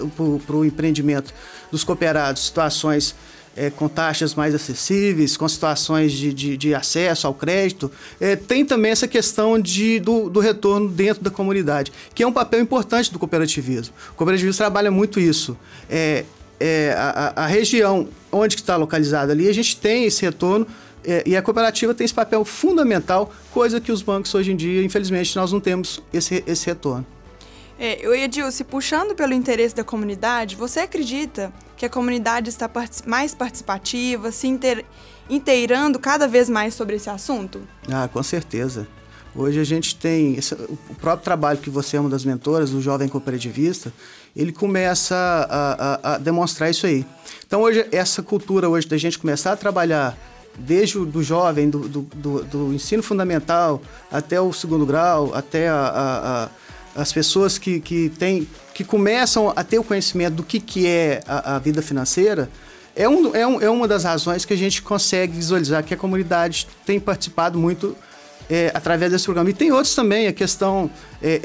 empreendimento 0.66 1.32
dos 1.70 1.84
cooperados 1.84 2.44
situações 2.44 3.14
é, 3.56 3.70
com 3.70 3.88
taxas 3.88 4.34
mais 4.34 4.54
acessíveis, 4.54 5.36
com 5.36 5.48
situações 5.48 6.12
de, 6.12 6.32
de, 6.32 6.56
de 6.56 6.74
acesso 6.74 7.26
ao 7.26 7.32
crédito, 7.32 7.90
é, 8.20 8.36
tem 8.36 8.64
também 8.64 8.92
essa 8.92 9.08
questão 9.08 9.58
de, 9.58 9.98
do, 9.98 10.28
do, 10.28 10.40
retorno 10.40 10.88
dentro 10.88 11.22
da 11.22 11.30
comunidade, 11.30 11.90
que 12.14 12.22
é 12.22 12.26
um 12.26 12.32
papel 12.32 12.60
importante 12.60 13.10
do 13.10 13.18
cooperativismo. 13.18 13.94
O 14.12 14.14
cooperativismo 14.14 14.58
trabalha 14.58 14.90
muito 14.90 15.18
isso. 15.18 15.56
É, 15.88 16.24
é 16.60 16.94
a, 16.96 17.44
a 17.44 17.46
região 17.46 18.08
onde 18.30 18.56
está 18.56 18.76
localizada 18.76 19.32
ali, 19.32 19.48
a 19.48 19.54
gente 19.54 19.76
tem 19.76 20.04
esse 20.04 20.22
retorno 20.22 20.66
e 21.26 21.36
a 21.36 21.42
cooperativa 21.42 21.94
tem 21.94 22.04
esse 22.04 22.14
papel 22.14 22.44
fundamental, 22.44 23.32
coisa 23.52 23.80
que 23.80 23.92
os 23.92 24.02
bancos 24.02 24.34
hoje 24.34 24.52
em 24.52 24.56
dia, 24.56 24.82
infelizmente, 24.82 25.36
nós 25.36 25.52
não 25.52 25.60
temos 25.60 26.02
esse, 26.12 26.42
esse 26.46 26.66
retorno. 26.66 27.06
É, 27.78 28.04
eu 28.04 28.14
Edilce, 28.14 28.64
puxando 28.64 29.14
pelo 29.14 29.34
interesse 29.34 29.74
da 29.74 29.84
comunidade, 29.84 30.56
você 30.56 30.80
acredita 30.80 31.52
que 31.76 31.84
a 31.84 31.90
comunidade 31.90 32.48
está 32.48 32.70
mais 33.06 33.34
participativa, 33.34 34.32
se 34.32 34.48
inteirando 35.28 35.98
cada 35.98 36.26
vez 36.26 36.48
mais 36.48 36.74
sobre 36.74 36.96
esse 36.96 37.10
assunto? 37.10 37.60
Ah, 37.90 38.08
com 38.08 38.22
certeza. 38.22 38.88
Hoje 39.34 39.60
a 39.60 39.64
gente 39.64 39.94
tem 39.94 40.34
esse, 40.36 40.54
o 40.54 40.94
próprio 40.98 41.22
trabalho 41.22 41.58
que 41.58 41.68
você 41.68 41.98
é 41.98 42.00
uma 42.00 42.08
das 42.08 42.24
mentoras, 42.24 42.72
o 42.72 42.80
jovem 42.80 43.06
cooperativista, 43.06 43.92
ele 44.34 44.50
começa 44.50 45.14
a, 45.14 46.12
a, 46.12 46.14
a 46.14 46.18
demonstrar 46.18 46.70
isso 46.70 46.86
aí. 46.86 47.04
Então 47.46 47.60
hoje 47.60 47.86
essa 47.92 48.22
cultura 48.22 48.66
hoje 48.70 48.88
da 48.88 48.96
gente 48.96 49.18
começar 49.18 49.52
a 49.52 49.56
trabalhar 49.56 50.16
desde 50.58 50.98
o 50.98 51.06
do 51.06 51.22
jovem, 51.22 51.68
do, 51.68 51.80
do, 51.88 52.02
do, 52.14 52.44
do 52.44 52.72
ensino 52.72 53.02
fundamental 53.02 53.80
até 54.10 54.40
o 54.40 54.52
segundo 54.52 54.86
grau, 54.86 55.34
até 55.34 55.68
a, 55.68 55.74
a, 55.74 56.44
a, 56.44 57.02
as 57.02 57.12
pessoas 57.12 57.58
que, 57.58 57.80
que, 57.80 58.10
tem, 58.10 58.48
que 58.74 58.84
começam 58.84 59.52
a 59.54 59.62
ter 59.62 59.78
o 59.78 59.84
conhecimento 59.84 60.34
do 60.34 60.42
que, 60.42 60.58
que 60.58 60.86
é 60.86 61.20
a, 61.26 61.56
a 61.56 61.58
vida 61.58 61.82
financeira, 61.82 62.48
é, 62.94 63.06
um, 63.06 63.36
é, 63.36 63.46
um, 63.46 63.60
é 63.60 63.68
uma 63.68 63.86
das 63.86 64.04
razões 64.04 64.46
que 64.46 64.54
a 64.54 64.56
gente 64.56 64.80
consegue 64.80 65.34
visualizar 65.34 65.84
que 65.84 65.92
a 65.92 65.96
comunidade 65.96 66.66
tem 66.86 66.98
participado 66.98 67.58
muito 67.58 67.94
é, 68.50 68.70
através 68.74 69.10
desse 69.10 69.24
programa. 69.24 69.50
E 69.50 69.52
tem 69.52 69.72
outros 69.72 69.94
também, 69.94 70.26
a 70.26 70.32
questão 70.32 70.90
é, 71.22 71.40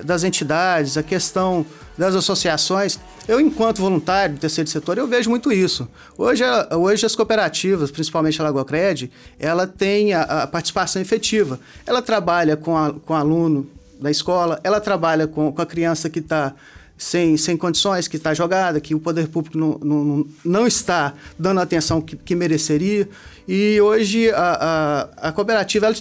é, 0.00 0.04
das 0.04 0.24
entidades, 0.24 0.96
a 0.96 1.02
questão 1.02 1.64
das 1.96 2.14
associações. 2.14 2.98
Eu, 3.26 3.40
enquanto 3.40 3.78
voluntário 3.78 4.34
do 4.34 4.40
terceiro 4.40 4.68
setor, 4.68 4.98
eu 4.98 5.06
vejo 5.06 5.30
muito 5.30 5.50
isso. 5.52 5.88
Hoje, 6.18 6.44
hoje 6.76 7.06
as 7.06 7.14
cooperativas, 7.16 7.90
principalmente 7.90 8.40
a 8.40 8.44
Lagoa 8.44 8.64
Cred, 8.64 9.10
ela 9.38 9.66
tem 9.66 10.12
a, 10.12 10.22
a, 10.22 10.46
participação 10.46 11.00
efetiva. 11.00 11.58
Ela 11.86 12.02
trabalha 12.02 12.56
com, 12.56 12.76
a, 12.76 12.92
com 12.92 13.14
aluno 13.14 13.66
da 14.00 14.10
escola, 14.10 14.60
ela 14.62 14.80
trabalha 14.80 15.26
com, 15.26 15.52
com 15.52 15.62
a 15.62 15.66
criança 15.66 16.10
que 16.10 16.18
está 16.18 16.52
sem, 16.96 17.36
sem 17.36 17.56
condições, 17.56 18.06
que 18.06 18.16
está 18.16 18.32
jogada, 18.32 18.80
que 18.80 18.94
o 18.94 19.00
poder 19.00 19.28
público 19.28 19.58
não, 19.58 19.78
não, 19.82 20.26
não 20.44 20.66
está 20.66 21.14
dando 21.38 21.60
a 21.60 21.64
atenção 21.64 22.00
que, 22.00 22.16
que 22.16 22.34
mereceria. 22.34 23.08
E 23.46 23.80
hoje 23.80 24.30
a, 24.30 25.08
a, 25.20 25.28
a 25.28 25.32
cooperativa, 25.32 25.86
ela, 25.86 25.96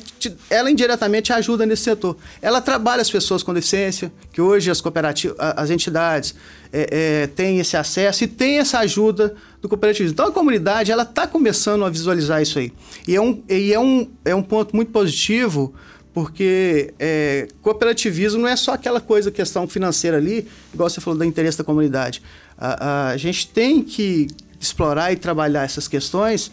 ela, 0.50 0.72
indiretamente 0.72 1.34
ajuda 1.34 1.66
nesse 1.66 1.84
setor. 1.84 2.16
Ela 2.42 2.62
trabalha 2.62 3.02
as 3.02 3.10
pessoas 3.10 3.44
com 3.44 3.54
deficiência, 3.54 4.14
que 4.32 4.40
hoje 4.40 4.70
as 4.70 4.80
cooperativas, 4.80 5.36
as 5.40 5.70
entidades 5.70 6.36
é, 6.72 7.24
é, 7.24 7.28
têm 7.28 7.60
esse 7.60 7.76
acesso 7.76 8.24
e 8.24 8.28
têm 8.28 8.60
essa 8.60 8.80
ajuda 8.80 9.36
do 9.62 9.68
cooperativismo. 9.68 10.14
Então 10.14 10.28
a 10.28 10.32
comunidade 10.32 10.92
ela 10.92 11.04
está 11.04 11.28
começando 11.28 11.84
a 11.84 11.90
visualizar 11.90 12.42
isso 12.42 12.60
aí. 12.60 12.72
E 13.08 13.16
é 13.16 13.22
um, 13.22 13.44
e 13.50 13.74
é 13.74 13.80
um, 13.80 14.10
é 14.24 14.36
um 14.36 14.44
ponto 14.44 14.76
muito 14.76 14.92
positivo 14.92 15.74
porque 16.14 16.94
é, 17.00 17.48
cooperativismo 17.62 18.42
não 18.42 18.48
é 18.48 18.56
só 18.56 18.74
aquela 18.74 19.02
coisa, 19.02 19.32
questão 19.32 19.68
financeira 19.68 20.18
ali, 20.18 20.48
igual 20.74 20.90
você 20.90 21.02
falou 21.02 21.18
do 21.18 21.26
interesse 21.26 21.58
da 21.58 21.64
comunidade. 21.64 22.22
A, 22.58 23.10
a 23.10 23.18
gente 23.18 23.48
tem 23.48 23.82
que 23.82 24.28
explorar 24.60 25.12
e 25.12 25.16
trabalhar 25.16 25.64
essas 25.64 25.88
questões 25.88 26.52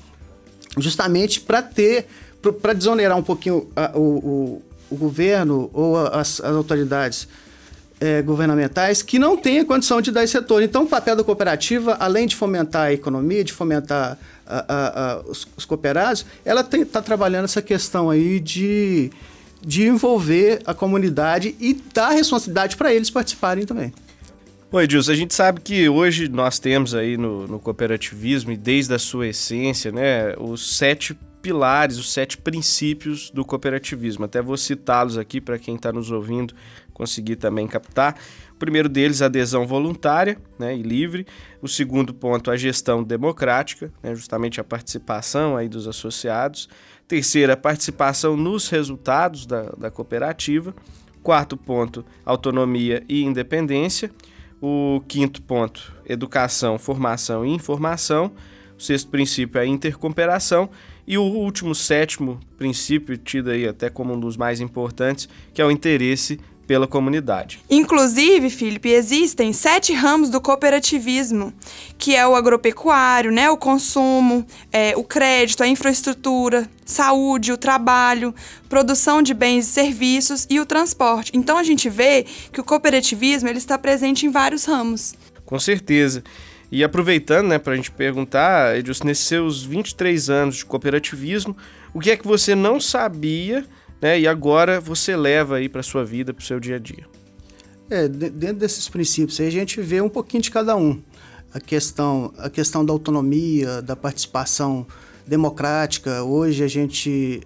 justamente 0.79 1.41
para 1.41 1.61
ter, 1.63 2.07
para 2.63 2.73
desonerar 2.73 3.19
um 3.19 3.23
pouquinho 3.23 3.69
a, 3.77 3.93
o, 3.95 4.01
o, 4.01 4.63
o, 4.91 4.97
governo 4.97 5.71
ou 5.73 5.97
as, 5.97 6.41
as 6.41 6.57
autoridades 6.57 7.29
é, 8.01 8.23
governamentais 8.23 9.03
que 9.03 9.19
não 9.19 9.37
têm 9.37 9.61
a 9.61 9.65
condição 9.65 10.01
de 10.01 10.11
dar 10.11 10.25
esse 10.25 10.33
setor. 10.33 10.63
Então, 10.63 10.85
o 10.85 10.87
papel 10.87 11.15
da 11.15 11.23
cooperativa, 11.23 11.97
além 12.01 12.27
de 12.27 12.35
fomentar 12.35 12.87
a 12.87 12.93
economia, 12.93 13.45
de 13.45 13.53
fomentar 13.53 14.19
a, 14.47 14.65
a, 14.69 15.21
os, 15.29 15.47
os, 15.57 15.65
cooperados, 15.65 16.25
ela 16.45 16.63
está 16.63 17.03
trabalhando 17.03 17.45
essa 17.45 17.61
questão 17.61 18.09
aí 18.09 18.41
de, 18.41 19.11
de 19.61 19.87
envolver 19.87 20.61
a 20.65 20.75
comunidade 20.75 21.55
e 21.61 21.75
dar 21.93 22.11
responsabilidade 22.11 22.77
para 22.77 22.93
eles 22.93 23.11
participarem 23.11 23.67
também. 23.67 23.93
Oi, 24.73 24.85
Edilson, 24.85 25.11
a 25.11 25.17
gente 25.17 25.35
sabe 25.35 25.61
que 25.61 25.89
hoje 25.89 26.29
nós 26.29 26.59
temos 26.59 26.95
aí 26.95 27.17
no, 27.17 27.47
no 27.47 27.59
cooperativismo, 27.59 28.53
e 28.53 28.57
desde 28.57 28.95
a 28.95 28.99
sua 28.99 29.27
essência, 29.27 29.91
né, 29.91 30.35
os 30.39 30.77
sete 30.77 31.19
pilares, 31.43 31.99
os 31.99 32.13
sete 32.13 32.39
princípios 32.39 33.31
do 33.31 33.45
cooperativismo. 33.45 34.25
Até 34.25 34.41
vou 34.41 34.57
citá-los 34.57 35.19
aqui 35.19 35.41
para 35.41 35.59
quem 35.59 35.75
está 35.75 35.93
nos 35.93 36.11
ouvindo 36.11 36.55
conseguir 36.93 37.37
também 37.37 37.67
captar. 37.67 38.15
O 38.53 38.57
primeiro 38.61 38.89
deles, 38.89 39.23
adesão 39.23 39.67
voluntária 39.67 40.39
né, 40.59 40.77
e 40.77 40.83
livre. 40.83 41.27
O 41.63 41.67
segundo 41.67 42.13
ponto, 42.13 42.51
a 42.51 42.57
gestão 42.57 43.03
democrática, 43.03 43.91
né, 44.03 44.15
justamente 44.15 44.61
a 44.61 44.65
participação 44.65 45.57
aí 45.57 45.69
dos 45.69 45.89
associados. 45.89 46.69
Terceira, 47.11 47.57
participação 47.57 48.37
nos 48.37 48.69
resultados 48.69 49.45
da, 49.45 49.63
da 49.77 49.91
cooperativa. 49.91 50.73
Quarto 51.25 51.57
ponto, 51.57 52.05
autonomia 52.25 53.03
e 53.09 53.25
independência. 53.25 54.13
O 54.63 55.03
quinto 55.09 55.43
ponto, 55.43 55.93
educação, 56.07 56.79
formação 56.79 57.45
e 57.45 57.51
informação. 57.51 58.31
O 58.79 58.81
sexto 58.81 59.11
princípio 59.11 59.59
é 59.59 59.63
a 59.63 59.67
intercooperação. 59.67 60.71
E 61.05 61.19
o 61.19 61.25
último, 61.25 61.75
sétimo 61.75 62.39
princípio, 62.57 63.19
tido 63.19 63.51
aí 63.51 63.67
até 63.67 63.91
como 63.91 64.15
um 64.15 64.21
dos 64.21 64.37
mais 64.37 64.61
importantes, 64.61 65.29
que 65.53 65.61
é 65.61 65.67
o 65.67 65.71
interesse 65.73 66.39
pela 66.71 66.87
comunidade. 66.87 67.59
Inclusive, 67.69 68.49
Felipe, 68.49 68.91
existem 68.91 69.53
sete 69.53 69.93
ramos 69.93 70.31
do 70.31 70.41
cooperativismo, 70.41 71.53
que 71.99 72.15
é 72.15 72.25
o 72.25 72.37
agropecuário, 72.37 73.33
né, 73.33 73.51
o 73.51 73.57
consumo, 73.57 74.47
é, 74.71 74.97
o 74.97 75.03
crédito, 75.03 75.65
a 75.65 75.67
infraestrutura, 75.67 76.71
saúde, 76.85 77.51
o 77.51 77.57
trabalho, 77.57 78.33
produção 78.69 79.21
de 79.21 79.35
bens 79.35 79.67
e 79.67 79.71
serviços 79.73 80.47
e 80.49 80.61
o 80.61 80.65
transporte. 80.65 81.33
Então 81.35 81.59
a 81.59 81.65
gente 81.65 81.89
vê 81.91 82.25
que 82.53 82.61
o 82.61 82.65
cooperativismo 82.65 83.49
ele 83.49 83.59
está 83.59 83.77
presente 83.77 84.25
em 84.25 84.31
vários 84.31 84.65
ramos. 84.65 85.15
Com 85.45 85.59
certeza. 85.59 86.23
E 86.71 86.85
aproveitando, 86.85 87.49
né, 87.49 87.59
para 87.59 87.73
a 87.73 87.77
gente 87.77 87.91
perguntar, 87.91 88.79
Edilson, 88.79 89.07
nesses 89.07 89.27
seus 89.27 89.65
23 89.65 90.31
anos 90.31 90.55
de 90.59 90.65
cooperativismo, 90.65 91.57
o 91.93 91.99
que 91.99 92.13
é 92.13 92.17
que 92.17 92.25
você 92.25 92.55
não 92.55 92.79
sabia 92.79 93.67
né? 94.01 94.19
E 94.19 94.27
agora 94.27 94.81
você 94.81 95.17
leva 95.17 95.57
aí 95.57 95.69
para 95.69 95.83
sua 95.83 96.05
vida, 96.05 96.33
para 96.33 96.43
o 96.43 96.45
seu 96.45 96.59
dia 96.59 96.77
a 96.77 96.79
dia. 96.79 97.07
É, 97.89 98.07
dentro 98.07 98.57
desses 98.57 98.89
princípios 98.89 99.41
aí 99.41 99.49
a 99.49 99.51
gente 99.51 99.81
vê 99.81 100.01
um 100.01 100.09
pouquinho 100.09 100.43
de 100.43 100.51
cada 100.51 100.77
um. 100.77 101.03
A 101.53 101.59
questão, 101.59 102.33
a 102.39 102.49
questão 102.49 102.85
da 102.85 102.93
autonomia, 102.93 103.83
da 103.83 103.97
participação 103.97 104.87
democrática. 105.27 106.23
Hoje 106.23 106.63
a 106.63 106.69
gente 106.69 107.43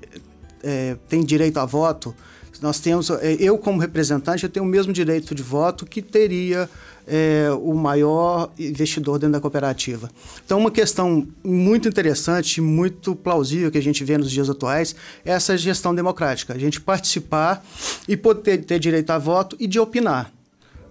é, 0.63 0.97
tem 1.09 1.25
direito 1.25 1.59
a 1.59 1.65
voto. 1.65 2.15
Nós 2.61 2.81
temos, 2.81 3.11
é, 3.11 3.33
eu 3.41 3.59
como 3.59 3.79
representante, 3.79 4.45
eu 4.45 4.51
tenho 4.51 4.65
o 4.65 4.69
mesmo 4.69 4.93
direito 4.93 5.35
de 5.35 5.43
voto 5.43 5.85
que 5.85 6.01
teria 6.01 6.69
é, 7.07 7.49
o 7.61 7.75
maior 7.75 8.51
investidor 8.59 9.19
dentro 9.19 9.33
da 9.33 9.41
cooperativa. 9.41 10.11
Então, 10.45 10.59
uma 10.59 10.71
questão 10.71 11.27
muito 11.43 11.89
interessante, 11.89 12.61
muito 12.61 13.15
plausível 13.15 13.71
que 13.71 13.79
a 13.79 13.83
gente 13.83 14.03
vê 14.05 14.17
nos 14.17 14.31
dias 14.31 14.49
atuais 14.49 14.95
é 15.25 15.33
essa 15.33 15.57
gestão 15.57 15.95
democrática. 15.95 16.55
A 16.55 16.59
gente 16.59 16.81
participar 16.81 17.65
e 18.09 18.17
poder 18.17 18.65
ter 18.65 18.79
direito 18.79 19.11
a 19.11 19.19
voto 19.19 19.57
e 19.59 19.67
de 19.67 19.79
opinar. 19.79 20.33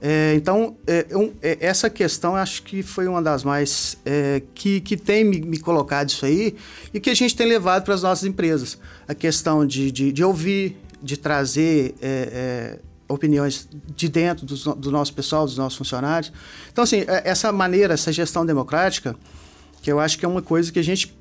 É, 0.05 0.33
então, 0.35 0.75
é, 0.85 1.07
um, 1.15 1.31
é, 1.41 1.57
essa 1.61 1.89
questão 1.89 2.35
acho 2.35 2.63
que 2.63 2.83
foi 2.83 3.07
uma 3.07 3.21
das 3.21 3.41
mais 3.45 3.97
é, 4.05 4.41
que, 4.53 4.81
que 4.81 4.97
tem 4.97 5.23
me, 5.23 5.39
me, 5.39 5.57
colocado 5.57 6.09
isso 6.09 6.25
aí 6.25 6.57
e 6.93 6.99
que 6.99 7.09
a 7.09 7.13
gente 7.13 7.33
tem 7.33 7.47
levado 7.47 7.85
para 7.85 7.93
as 7.93 8.03
nossas 8.03 8.25
empresas. 8.27 8.77
A 9.07 9.15
questão 9.15 9.65
de, 9.65 9.89
de, 9.93 10.11
de 10.11 10.21
ouvir, 10.21 10.75
de 11.01 11.15
trazer 11.15 11.95
é, 12.01 12.29
é, 12.33 12.79
opiniões 13.13 13.67
de 13.95 14.09
dentro 14.09 14.45
do, 14.45 14.75
do, 14.75 14.91
nosso 14.91 15.13
pessoal, 15.13 15.45
dos 15.45 15.57
nossos 15.57 15.77
funcionários. 15.77 16.31
Então, 16.71 16.83
assim, 16.83 17.05
é, 17.07 17.29
essa 17.29 17.51
maneira, 17.51 17.93
essa 17.93 18.11
gestão 18.11 18.45
democrática, 18.45 19.15
que 19.81 19.91
eu 19.91 19.99
acho 19.99 20.17
que 20.17 20.25
é 20.25 20.27
uma 20.27 20.41
coisa 20.41 20.71
que 20.71 20.79
a 20.79 20.83
gente. 20.83 21.15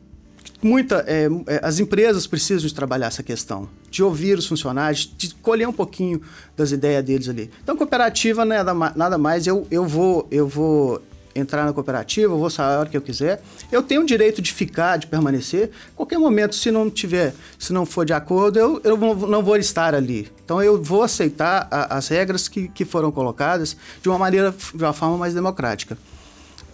Muita, 0.60 1.04
é, 1.08 1.26
é, 1.46 1.60
as 1.62 1.80
empresas 1.80 2.26
precisam 2.26 2.66
de 2.68 2.74
trabalhar 2.74 3.08
essa 3.08 3.22
questão, 3.22 3.68
de 3.90 4.02
ouvir 4.02 4.38
os 4.38 4.46
funcionários, 4.46 5.12
de 5.16 5.34
colher 5.36 5.68
um 5.68 5.72
pouquinho 5.72 6.22
das 6.56 6.70
ideias 6.70 7.04
deles 7.04 7.28
ali. 7.28 7.50
Então, 7.62 7.76
cooperativa 7.76 8.44
não 8.44 8.54
é 8.54 8.62
nada, 8.62 8.92
nada 8.94 9.18
mais, 9.18 9.46
eu, 9.46 9.66
eu, 9.70 9.84
vou, 9.86 10.26
eu 10.30 10.46
vou 10.46 11.02
entrar 11.34 11.64
na 11.64 11.72
cooperativa, 11.72 12.32
eu 12.32 12.38
vou 12.38 12.50
sair 12.50 12.74
a 12.74 12.80
hora 12.80 12.88
que 12.88 12.96
eu 12.96 13.02
quiser. 13.02 13.42
Eu 13.70 13.82
tenho 13.82 14.02
o 14.02 14.06
direito 14.06 14.42
de 14.42 14.52
ficar, 14.52 14.96
de 14.96 15.06
permanecer. 15.06 15.70
Qualquer 15.96 16.18
momento, 16.18 16.54
se 16.54 16.70
não 16.70 16.90
tiver, 16.90 17.34
se 17.58 17.72
não 17.72 17.86
for 17.86 18.04
de 18.04 18.12
acordo, 18.12 18.58
eu, 18.58 18.80
eu 18.84 18.96
não 18.96 19.42
vou 19.42 19.56
estar 19.56 19.94
ali. 19.94 20.30
Então 20.44 20.62
eu 20.62 20.82
vou 20.82 21.02
aceitar 21.02 21.68
a, 21.70 21.96
as 21.96 22.08
regras 22.08 22.48
que, 22.48 22.68
que 22.68 22.84
foram 22.84 23.10
colocadas 23.10 23.76
de 24.02 24.08
uma 24.08 24.18
maneira, 24.18 24.54
de 24.74 24.82
uma 24.82 24.92
forma 24.92 25.16
mais 25.16 25.34
democrática. 25.34 25.96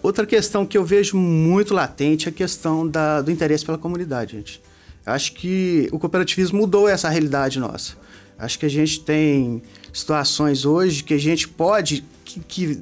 Outra 0.02 0.24
questão 0.24 0.64
que 0.64 0.78
eu 0.78 0.84
vejo 0.84 1.16
muito 1.16 1.74
latente 1.74 2.28
é 2.28 2.30
a 2.30 2.32
questão 2.32 2.86
da, 2.86 3.20
do 3.20 3.30
interesse 3.30 3.64
pela 3.64 3.78
comunidade, 3.78 4.36
gente. 4.36 4.62
Acho 5.04 5.32
que 5.32 5.88
o 5.90 5.98
cooperativismo 5.98 6.58
mudou 6.58 6.88
essa 6.88 7.08
realidade 7.08 7.58
nossa. 7.58 7.94
Acho 8.38 8.58
que 8.58 8.66
a 8.66 8.70
gente 8.70 9.00
tem 9.00 9.62
situações 9.92 10.64
hoje 10.64 11.02
que 11.02 11.14
a 11.14 11.18
gente 11.18 11.48
pode 11.48 12.04
que, 12.24 12.40
que 12.40 12.80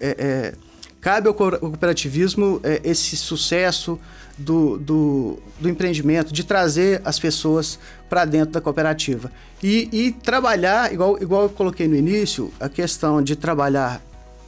é, 0.00 0.16
é, 0.18 0.54
Cabe 1.02 1.26
ao 1.26 1.34
cooperativismo 1.34 2.60
é, 2.62 2.80
esse 2.84 3.16
sucesso 3.16 3.98
do, 4.38 4.78
do, 4.78 5.38
do, 5.58 5.68
empreendimento, 5.68 6.32
de 6.32 6.44
trazer 6.44 7.02
as 7.04 7.18
pessoas 7.18 7.76
para 8.08 8.24
dentro 8.24 8.52
da 8.52 8.60
cooperativa. 8.60 9.30
E, 9.60 9.88
e 9.92 10.12
trabalhar, 10.12 10.92
igual, 10.92 11.20
igual 11.20 11.42
eu 11.42 11.48
coloquei 11.48 11.88
no 11.88 11.96
início, 11.96 12.52
a 12.60 12.68
questão 12.68 13.20
de 13.20 13.34
trabalhar 13.34 14.00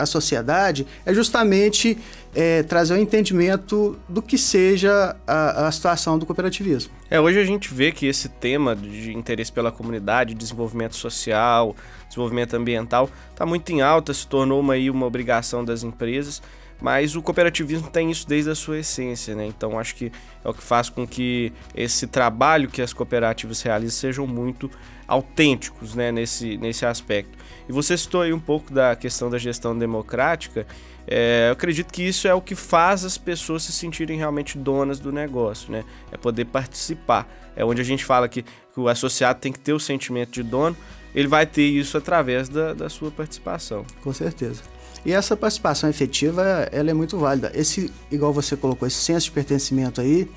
a 0.05 0.07
sociedade 0.07 0.87
é 1.05 1.13
justamente 1.13 1.99
é, 2.35 2.63
trazer 2.63 2.95
o 2.95 2.97
um 2.97 3.01
entendimento 3.01 3.99
do 4.09 4.23
que 4.23 4.39
seja 4.39 5.17
a, 5.27 5.67
a, 5.67 5.73
situação 5.73 6.19
do 6.19 6.25
cooperativismo. 6.25 6.93
É, 7.11 7.21
hoje 7.21 7.39
a 7.39 7.45
gente 7.45 7.73
vê 7.73 7.93
que 7.93 8.07
esse 8.07 8.29
tema 8.29 8.75
de 8.75 9.13
interesse 9.13 9.53
pela 9.53 9.73
comunidade, 9.73 10.35
desenvolvimento 10.35 10.97
social, 10.97 11.75
desenvolvimento 12.09 12.55
ambiental, 12.55 13.11
está 13.31 13.45
muito 13.45 13.71
em 13.73 13.83
alta, 13.83 14.15
se 14.15 14.27
tornou 14.27 14.61
uma, 14.61 14.75
aí, 14.75 14.91
uma 14.91 15.07
obrigação 15.07 15.65
das 15.65 15.83
empresas, 15.83 16.43
mas 16.81 17.15
o 17.17 17.23
cooperativismo 17.23 17.89
tem 17.89 18.11
isso 18.11 18.29
desde 18.29 18.51
a 18.51 18.55
sua 18.55 18.79
essência, 18.79 19.35
né? 19.35 19.47
Então 19.47 19.79
acho 19.79 19.95
que 19.95 20.11
é 20.45 20.49
o 20.49 20.53
que 20.53 20.63
faz 20.63 20.89
com 20.89 21.07
que 21.07 21.53
esse 21.75 22.07
trabalho 22.07 22.69
que 22.69 22.83
as 22.83 22.93
cooperativas 22.93 23.63
realizam 23.63 23.99
sejam 23.99 24.27
muito 24.27 24.71
autênticos 25.07 25.95
né, 25.95 26.11
nesse, 26.11 26.57
nesse 26.57 26.85
aspecto. 26.87 27.37
E 27.69 27.73
você 27.73 27.97
citou 27.97 28.23
aí 28.23 28.33
um 28.33 28.41
pouco 28.41 28.73
da 28.73 28.95
questão 28.95 29.31
da 29.31 29.39
gestão 29.39 29.77
democrática. 29.77 30.67
É, 31.07 31.49
eu 31.49 31.53
acredito 31.53 31.93
que 31.93 32.03
isso 32.03 32.27
é 32.27 32.35
o 32.35 32.41
que 32.41 32.55
faz 32.55 33.05
as 33.05 33.19
pessoas 33.19 33.63
se 33.63 33.73
sentirem 33.73 34.19
realmente 34.19 34.57
donas 34.57 34.99
do 34.99 35.13
negócio, 35.13 35.71
né? 35.71 35.85
É 36.11 36.17
poder 36.17 36.47
participar. 36.47 37.29
É 37.57 37.65
onde 37.65 37.81
a 37.81 37.85
gente 37.85 38.05
fala 38.05 38.29
que, 38.29 38.43
que 38.43 38.81
o 38.81 38.89
associado 38.89 39.39
tem 39.39 39.53
que 39.53 39.59
ter 39.59 39.73
o 39.73 39.81
sentimento 39.81 40.33
de 40.33 40.43
dono, 40.43 40.77
ele 41.15 41.29
vai 41.29 41.47
ter 41.47 41.63
isso 41.63 41.97
através 41.97 42.49
da, 42.49 42.75
da 42.75 42.89
sua 42.89 43.11
participação. 43.11 43.85
Com 44.03 44.13
certeza. 44.13 44.63
E 45.05 45.13
essa 45.13 45.37
participação 45.37 45.89
efetiva, 45.91 46.43
ela 46.73 46.91
é 46.91 46.95
muito 46.95 47.19
válida. 47.19 47.53
Esse, 47.55 47.93
igual 48.11 48.33
você 48.33 48.57
colocou, 48.57 48.89
esse 48.89 48.97
senso 48.97 49.27
de 49.27 49.33
pertencimento 49.33 50.01
aí, 50.01 50.29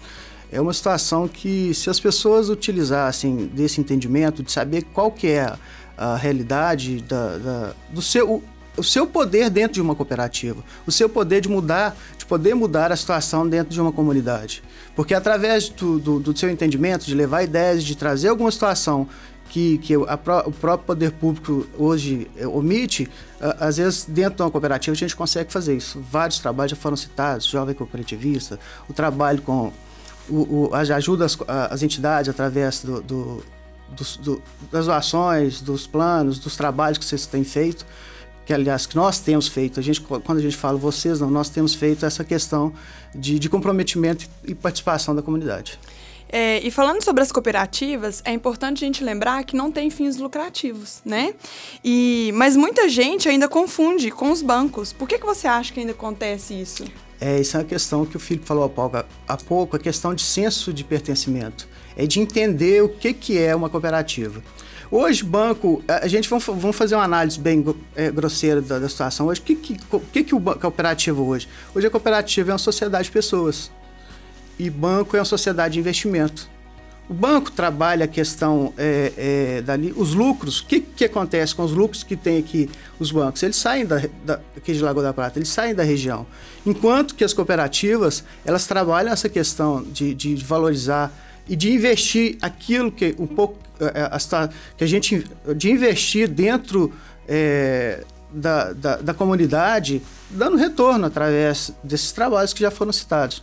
é 0.52 0.62
uma 0.62 0.74
situação 0.74 1.28
que 1.28 1.74
se 1.74 1.90
as 1.90 2.00
pessoas 2.00 2.50
utilizassem 2.50 3.48
desse 3.48 3.82
entendimento, 3.82 4.42
de 4.42 4.52
saber 4.52 4.84
qual 4.94 5.12
que 5.12 5.28
é 5.28 5.54
a 5.98 6.16
realidade 6.16 7.02
da, 7.02 7.38
da, 7.38 7.74
do 7.90 8.02
seu 8.02 8.44
o 8.78 8.84
seu 8.84 9.08
poder 9.08 9.50
dentro 9.50 9.74
de 9.74 9.82
uma 9.82 9.96
cooperativa, 9.96 10.64
o 10.86 10.92
seu 10.92 11.10
poder 11.10 11.42
de 11.42 11.50
mudar, 11.50 11.98
de 12.16 12.26
poder 12.26 12.54
mudar 12.54 12.92
a 12.92 12.96
situação 12.96 13.50
dentro 13.50 13.74
de 13.74 13.82
uma 13.82 13.92
comunidade. 13.92 14.64
Porque 14.96 15.16
através 15.16 15.68
do, 15.68 15.98
do, 15.98 16.20
do 16.20 16.38
seu 16.38 16.48
entendimento, 16.48 17.04
de 17.06 17.16
levar 17.16 17.42
ideias, 17.42 17.84
de 17.84 17.96
trazer 17.96 18.28
alguma 18.28 18.52
situação 18.52 19.08
que, 19.50 19.80
que 19.80 19.96
a, 19.96 20.20
o 20.46 20.52
próprio 20.52 20.86
poder 20.86 21.12
público 21.14 21.66
hoje 21.78 22.30
é, 22.38 22.48
omite, 22.48 23.10
às 23.40 23.78
vezes 23.78 24.06
dentro 24.06 24.36
de 24.36 24.42
uma 24.44 24.52
cooperativa 24.52 24.94
a 24.94 24.98
gente 24.98 25.16
consegue 25.16 25.52
fazer 25.52 25.76
isso. 25.76 26.00
Vários 26.12 26.38
trabalhos 26.38 26.72
já 26.72 26.78
foram 26.78 26.96
citados, 26.96 27.48
jovem 27.48 27.74
cooperativista, 27.74 28.60
o 28.88 28.94
trabalho 28.94 29.42
com 29.42 29.72
o, 30.30 30.70
o, 30.70 30.76
as 30.76 30.90
ajudas 30.90 31.38
as 31.48 31.84
entidades 31.84 32.30
através 32.30 32.84
do, 32.84 33.02
do, 33.02 33.44
do, 34.20 34.42
das 34.72 34.86
doações, 34.86 35.62
dos 35.62 35.88
planos, 35.88 36.40
dos 36.40 36.56
trabalhos 36.56 36.98
que 36.98 37.06
vocês 37.06 37.26
têm 37.26 37.44
feito, 37.44 37.86
que 38.46 38.54
aliás 38.54 38.86
que 38.86 38.96
nós 38.96 39.20
temos 39.20 39.48
feito. 39.48 39.80
A 39.80 39.84
gente, 39.84 40.02
quando 40.02 40.38
a 40.38 40.42
gente 40.42 40.56
fala 40.56 40.78
vocês, 40.78 41.20
não, 41.20 41.30
nós 41.30 41.50
temos 41.50 41.74
feito 41.74 42.06
essa 42.06 42.24
questão 42.24 42.74
de, 43.14 43.40
de 43.40 43.50
comprometimento 43.50 44.28
e 44.44 44.56
participação 44.56 45.16
da 45.16 45.22
comunidade. 45.22 45.80
É, 46.30 46.60
e 46.60 46.70
falando 46.70 47.02
sobre 47.02 47.24
as 47.24 47.32
cooperativas, 47.32 48.22
é 48.26 48.32
importante 48.32 48.84
a 48.84 48.88
gente 48.88 49.04
lembrar 49.04 49.44
que 49.46 49.56
não 49.56 49.72
tem 49.72 49.90
fins 49.90 50.18
lucrativos, 50.18 51.02
né? 51.06 51.34
E, 51.84 52.32
mas 52.36 52.58
muita 52.58 52.90
gente 52.90 53.30
ainda 53.30 53.48
confunde 53.48 54.12
com 54.12 54.32
os 54.32 54.42
bancos. 54.42 54.92
Por 54.92 55.08
que, 55.08 55.18
que 55.18 55.26
você 55.26 55.48
acha 55.48 55.74
que 55.74 55.80
ainda 55.80 55.94
acontece 55.94 56.54
isso? 56.54 56.84
É, 57.20 57.40
isso 57.40 57.58
é 57.58 57.60
uma 57.60 57.66
questão 57.66 58.06
que 58.06 58.16
o 58.16 58.20
Felipe 58.20 58.46
falou 58.46 58.64
há 58.64 58.70
pouco, 58.70 58.98
há 59.28 59.38
pouco, 59.38 59.76
a 59.76 59.80
questão 59.80 60.14
de 60.14 60.22
senso 60.22 60.72
de 60.72 60.84
pertencimento. 60.84 61.68
É 61.96 62.06
de 62.06 62.20
entender 62.20 62.84
o 62.84 62.90
que, 62.90 63.14
que 63.14 63.38
é 63.40 63.56
uma 63.56 63.70
cooperativa. 63.70 64.42
Hoje, 64.90 65.24
banco, 65.24 65.84
a 65.88 66.08
gente 66.08 66.30
vamos, 66.30 66.76
fazer 66.76 66.96
uma 66.96 67.04
análise 67.04 67.38
bem 67.40 67.66
é, 67.96 68.10
grosseira 68.10 68.62
da, 68.62 68.80
da, 68.80 68.88
situação. 68.88 69.28
Hoje, 69.28 69.42
o 69.42 69.44
que, 69.44 69.56
que, 69.56 69.78
que, 70.14 70.24
que 70.24 70.36
o 70.36 70.40
cooperativa 70.40 71.22
hoje? 71.22 71.50
Hoje 71.76 71.88
a 71.88 71.90
cooperativa 71.90 72.52
é 72.52 72.54
uma 72.54 72.60
sociedade 72.60 73.06
de 73.06 73.12
pessoas 73.12 73.70
e 74.58 74.70
banco 74.70 75.16
é 75.16 75.20
uma 75.20 75.26
sociedade 75.26 75.74
de 75.74 75.80
investimento. 75.80 76.50
O 77.10 77.14
banco 77.14 77.52
trabalha 77.52 78.04
a 78.04 78.08
questão 78.08 78.74
é, 78.78 79.14
é, 79.16 79.62
dali, 79.62 79.94
os 79.96 80.14
lucros. 80.14 80.60
O 80.60 80.66
que, 80.66 80.82
que 80.82 81.06
acontece 81.06 81.56
com 81.56 81.64
os 81.64 81.72
lucros 81.72 82.04
que 82.04 82.18
tem 82.18 82.38
aqui 82.38 82.70
os 83.00 83.12
bancos? 83.12 83.42
Eles 83.44 83.56
saem 83.56 83.86
da, 83.86 84.02
da, 84.26 84.42
aqui 84.58 84.74
de 84.74 84.82
Lagoa 84.82 85.04
da 85.04 85.14
Prata, 85.14 85.40
eles 85.40 85.48
saem 85.48 85.74
da 85.74 85.84
região. 85.84 86.28
Enquanto 86.66 87.16
que 87.16 87.24
as 87.24 87.34
cooperativas 87.34 88.26
elas 88.46 88.68
trabalham 88.68 89.14
essa 89.14 89.30
questão 89.30 89.84
de, 89.84 90.14
de 90.14 90.36
valorizar 90.36 91.10
e 91.48 91.56
de 91.56 91.72
investir 91.72 92.38
aquilo 92.42 92.92
que 92.92 93.16
um 93.18 93.28
pouco 93.28 93.58
é, 93.80 94.02
é 94.14 94.50
que 94.76 94.84
a 94.84 94.88
gente 94.88 95.26
de 95.56 95.72
investir 95.72 96.28
dentro 96.28 96.92
é, 97.26 98.04
da, 98.30 98.74
da, 98.74 98.96
da 98.98 99.14
comunidade, 99.14 100.02
dando 100.30 100.58
retorno 100.58 101.06
através 101.06 101.72
desses 101.82 102.12
trabalhos 102.12 102.54
que 102.54 102.60
já 102.60 102.70
foram 102.70 102.92
citados. 102.92 103.42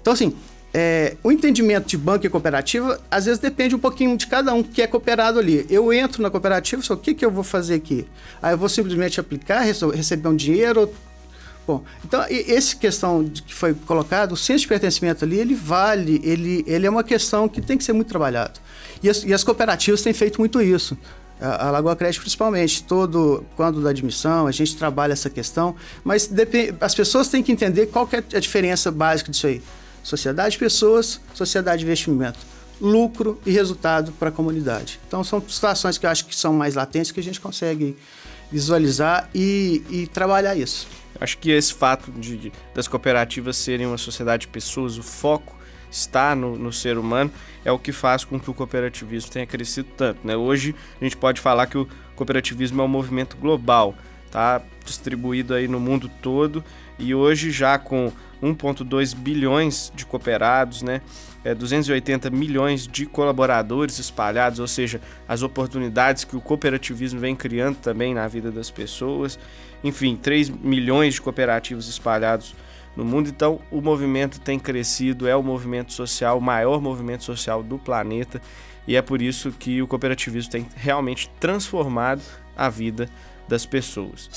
Então, 0.00 0.14
assim, 0.14 0.34
é, 0.78 1.16
o 1.22 1.32
entendimento 1.32 1.88
de 1.88 1.96
banco 1.96 2.26
e 2.26 2.28
cooperativa, 2.28 3.00
às 3.10 3.24
vezes 3.24 3.40
depende 3.40 3.74
um 3.74 3.78
pouquinho 3.78 4.14
de 4.14 4.26
cada 4.26 4.52
um 4.52 4.62
que 4.62 4.82
é 4.82 4.86
cooperado 4.86 5.38
ali. 5.38 5.64
Eu 5.70 5.90
entro 5.90 6.22
na 6.22 6.28
cooperativa, 6.28 6.82
só 6.82 6.92
o 6.92 6.98
que, 6.98 7.14
que 7.14 7.24
eu 7.24 7.30
vou 7.30 7.42
fazer 7.42 7.76
aqui? 7.76 8.06
Aí 8.42 8.52
eu 8.52 8.58
vou 8.58 8.68
simplesmente 8.68 9.18
aplicar, 9.18 9.62
receber 9.62 10.28
um 10.28 10.36
dinheiro. 10.36 10.92
Bom, 11.66 11.82
então, 12.04 12.22
essa 12.28 12.76
questão 12.76 13.24
que 13.24 13.54
foi 13.54 13.72
colocado, 13.72 14.32
o 14.32 14.36
senso 14.36 14.60
de 14.60 14.68
pertencimento 14.68 15.24
ali, 15.24 15.38
ele 15.38 15.54
vale, 15.54 16.20
ele, 16.22 16.62
ele 16.66 16.86
é 16.86 16.90
uma 16.90 17.02
questão 17.02 17.48
que 17.48 17.62
tem 17.62 17.78
que 17.78 17.82
ser 17.82 17.94
muito 17.94 18.08
trabalhado. 18.08 18.60
E 19.02 19.08
as, 19.08 19.24
e 19.24 19.32
as 19.32 19.42
cooperativas 19.42 20.02
têm 20.02 20.12
feito 20.12 20.38
muito 20.38 20.60
isso. 20.60 20.94
A, 21.40 21.68
a 21.68 21.70
Lagoa 21.70 21.96
Crédito, 21.96 22.20
principalmente, 22.20 22.82
todo 22.82 23.46
quando 23.56 23.80
da 23.80 23.88
admissão, 23.88 24.46
a 24.46 24.52
gente 24.52 24.76
trabalha 24.76 25.14
essa 25.14 25.30
questão, 25.30 25.74
mas 26.04 26.26
depend, 26.26 26.74
as 26.82 26.94
pessoas 26.94 27.28
têm 27.28 27.42
que 27.42 27.50
entender 27.50 27.86
qual 27.86 28.06
que 28.06 28.16
é 28.16 28.22
a 28.34 28.40
diferença 28.40 28.90
básica 28.90 29.30
disso 29.30 29.46
aí. 29.46 29.62
Sociedade 30.06 30.52
de 30.52 30.58
pessoas, 30.58 31.20
sociedade 31.34 31.80
de 31.80 31.84
investimento. 31.84 32.38
Lucro 32.80 33.40
e 33.44 33.50
resultado 33.50 34.12
para 34.12 34.28
a 34.28 34.32
comunidade. 34.32 35.00
Então, 35.08 35.24
são 35.24 35.42
situações 35.48 35.98
que 35.98 36.06
eu 36.06 36.10
acho 36.10 36.26
que 36.26 36.36
são 36.36 36.52
mais 36.52 36.76
latentes 36.76 37.10
que 37.10 37.18
a 37.18 37.22
gente 37.22 37.40
consegue 37.40 37.96
visualizar 38.48 39.28
e, 39.34 39.82
e 39.90 40.06
trabalhar 40.06 40.54
isso. 40.54 40.86
Acho 41.20 41.36
que 41.38 41.50
esse 41.50 41.74
fato 41.74 42.12
de, 42.12 42.52
das 42.72 42.86
cooperativas 42.86 43.56
serem 43.56 43.84
uma 43.84 43.98
sociedade 43.98 44.42
de 44.42 44.48
pessoas, 44.48 44.96
o 44.96 45.02
foco 45.02 45.56
está 45.90 46.36
no, 46.36 46.56
no, 46.56 46.72
ser 46.72 46.98
humano, 46.98 47.32
é 47.64 47.72
o 47.72 47.78
que 47.78 47.90
faz 47.90 48.22
com 48.22 48.38
que 48.38 48.48
o 48.48 48.54
cooperativismo 48.54 49.32
tenha 49.32 49.44
crescido 49.44 49.88
tanto. 49.96 50.24
Né? 50.24 50.36
Hoje 50.36 50.72
a 51.00 51.04
gente 51.04 51.16
pode 51.16 51.40
falar 51.40 51.66
que 51.66 51.78
o 51.78 51.88
cooperativismo 52.14 52.80
é 52.80 52.84
um 52.84 52.88
movimento 52.88 53.36
global, 53.36 53.92
tá 54.36 54.60
distribuído 54.84 55.54
aí 55.54 55.66
no 55.66 55.80
mundo 55.80 56.10
todo 56.20 56.62
e 56.98 57.14
hoje 57.14 57.50
já 57.50 57.78
com 57.78 58.12
1,2 58.42 59.16
bilhões 59.16 59.90
de 59.94 60.04
cooperados, 60.04 60.82
né? 60.82 61.00
É, 61.42 61.54
280 61.54 62.28
milhões 62.28 62.86
de 62.86 63.06
colaboradores 63.06 63.98
espalhados, 63.98 64.58
ou 64.58 64.66
seja, 64.66 65.00
as 65.26 65.40
oportunidades 65.40 66.24
que 66.24 66.36
o 66.36 66.40
cooperativismo 66.42 67.18
vem 67.18 67.34
criando 67.34 67.76
também 67.76 68.12
na 68.12 68.28
vida 68.28 68.50
das 68.52 68.70
pessoas. 68.70 69.38
Enfim, 69.82 70.16
3 70.16 70.50
milhões 70.50 71.14
de 71.14 71.22
cooperativos 71.22 71.88
espalhados 71.88 72.54
no 72.94 73.06
mundo. 73.06 73.30
Então, 73.30 73.58
o 73.70 73.80
movimento 73.80 74.38
tem 74.38 74.58
crescido, 74.58 75.26
é 75.26 75.34
o 75.34 75.42
movimento 75.42 75.94
social, 75.94 76.36
o 76.36 76.42
maior 76.42 76.78
movimento 76.82 77.24
social 77.24 77.62
do 77.62 77.78
planeta, 77.78 78.42
e 78.86 78.96
é 78.96 79.00
por 79.00 79.22
isso 79.22 79.50
que 79.50 79.80
o 79.80 79.86
cooperativismo 79.86 80.50
tem 80.50 80.66
realmente 80.76 81.30
transformado 81.40 82.20
a 82.54 82.68
vida 82.68 83.08
das 83.48 83.66
pessoas. 83.66 84.30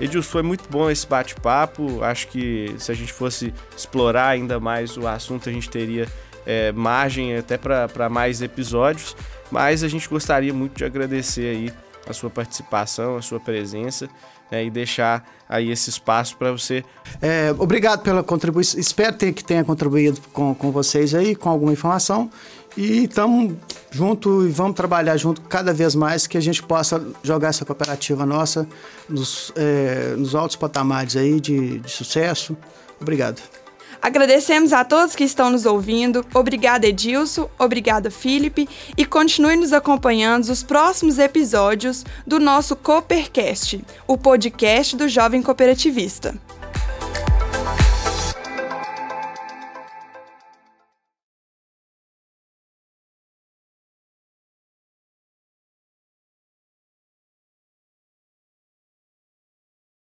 Edilson, 0.00 0.30
foi 0.30 0.42
muito 0.42 0.68
bom 0.70 0.88
esse 0.88 1.06
bate-papo. 1.06 2.02
Acho 2.04 2.28
que 2.28 2.74
se 2.78 2.92
a 2.92 2.94
gente 2.94 3.12
fosse 3.12 3.52
explorar 3.76 4.28
ainda 4.28 4.60
mais 4.60 4.96
o 4.96 5.06
assunto, 5.06 5.48
a 5.48 5.52
gente 5.52 5.68
teria 5.68 6.06
é, 6.46 6.70
margem 6.72 7.36
até 7.36 7.58
para 7.58 8.08
mais 8.08 8.40
episódios. 8.40 9.16
Mas 9.50 9.82
a 9.82 9.88
gente 9.88 10.08
gostaria 10.08 10.54
muito 10.54 10.76
de 10.76 10.84
agradecer 10.84 11.56
aí 11.56 11.72
a 12.08 12.12
sua 12.12 12.30
participação, 12.30 13.16
a 13.16 13.22
sua 13.22 13.40
presença 13.40 14.08
né, 14.50 14.64
e 14.64 14.70
deixar 14.70 15.24
aí 15.48 15.70
esse 15.70 15.90
espaço 15.90 16.36
para 16.36 16.52
você. 16.52 16.84
É, 17.20 17.54
obrigado 17.58 18.02
pela 18.02 18.22
contribuição. 18.22 18.78
Espero 18.78 19.16
ter, 19.16 19.32
que 19.32 19.44
tenha 19.44 19.64
contribuído 19.64 20.20
com, 20.32 20.54
com 20.54 20.70
vocês 20.70 21.14
aí, 21.14 21.34
com 21.34 21.48
alguma 21.48 21.72
informação. 21.72 22.30
E 22.78 23.06
estamos 23.06 23.56
junto 23.90 24.46
e 24.46 24.50
vamos 24.50 24.76
trabalhar 24.76 25.16
junto 25.16 25.40
cada 25.40 25.74
vez 25.74 25.96
mais 25.96 26.28
que 26.28 26.38
a 26.38 26.40
gente 26.40 26.62
possa 26.62 27.04
jogar 27.24 27.48
essa 27.48 27.64
cooperativa 27.64 28.24
nossa 28.24 28.68
nos, 29.08 29.52
é, 29.56 30.14
nos 30.16 30.32
altos 30.32 30.54
patamares 30.54 31.16
aí 31.16 31.40
de, 31.40 31.80
de 31.80 31.90
sucesso. 31.90 32.56
Obrigado. 33.00 33.42
Agradecemos 34.00 34.72
a 34.72 34.84
todos 34.84 35.16
que 35.16 35.24
estão 35.24 35.50
nos 35.50 35.66
ouvindo. 35.66 36.24
Obrigada, 36.32 36.86
Edilson. 36.86 37.50
Obrigada, 37.58 38.12
Felipe. 38.12 38.68
E 38.96 39.04
continue 39.04 39.56
nos 39.56 39.72
acompanhando 39.72 40.44
os 40.44 40.62
próximos 40.62 41.18
episódios 41.18 42.04
do 42.24 42.38
nosso 42.38 42.76
Coopercast, 42.76 43.84
o 44.06 44.16
podcast 44.16 44.96
do 44.96 45.08
Jovem 45.08 45.42
Cooperativista. 45.42 46.36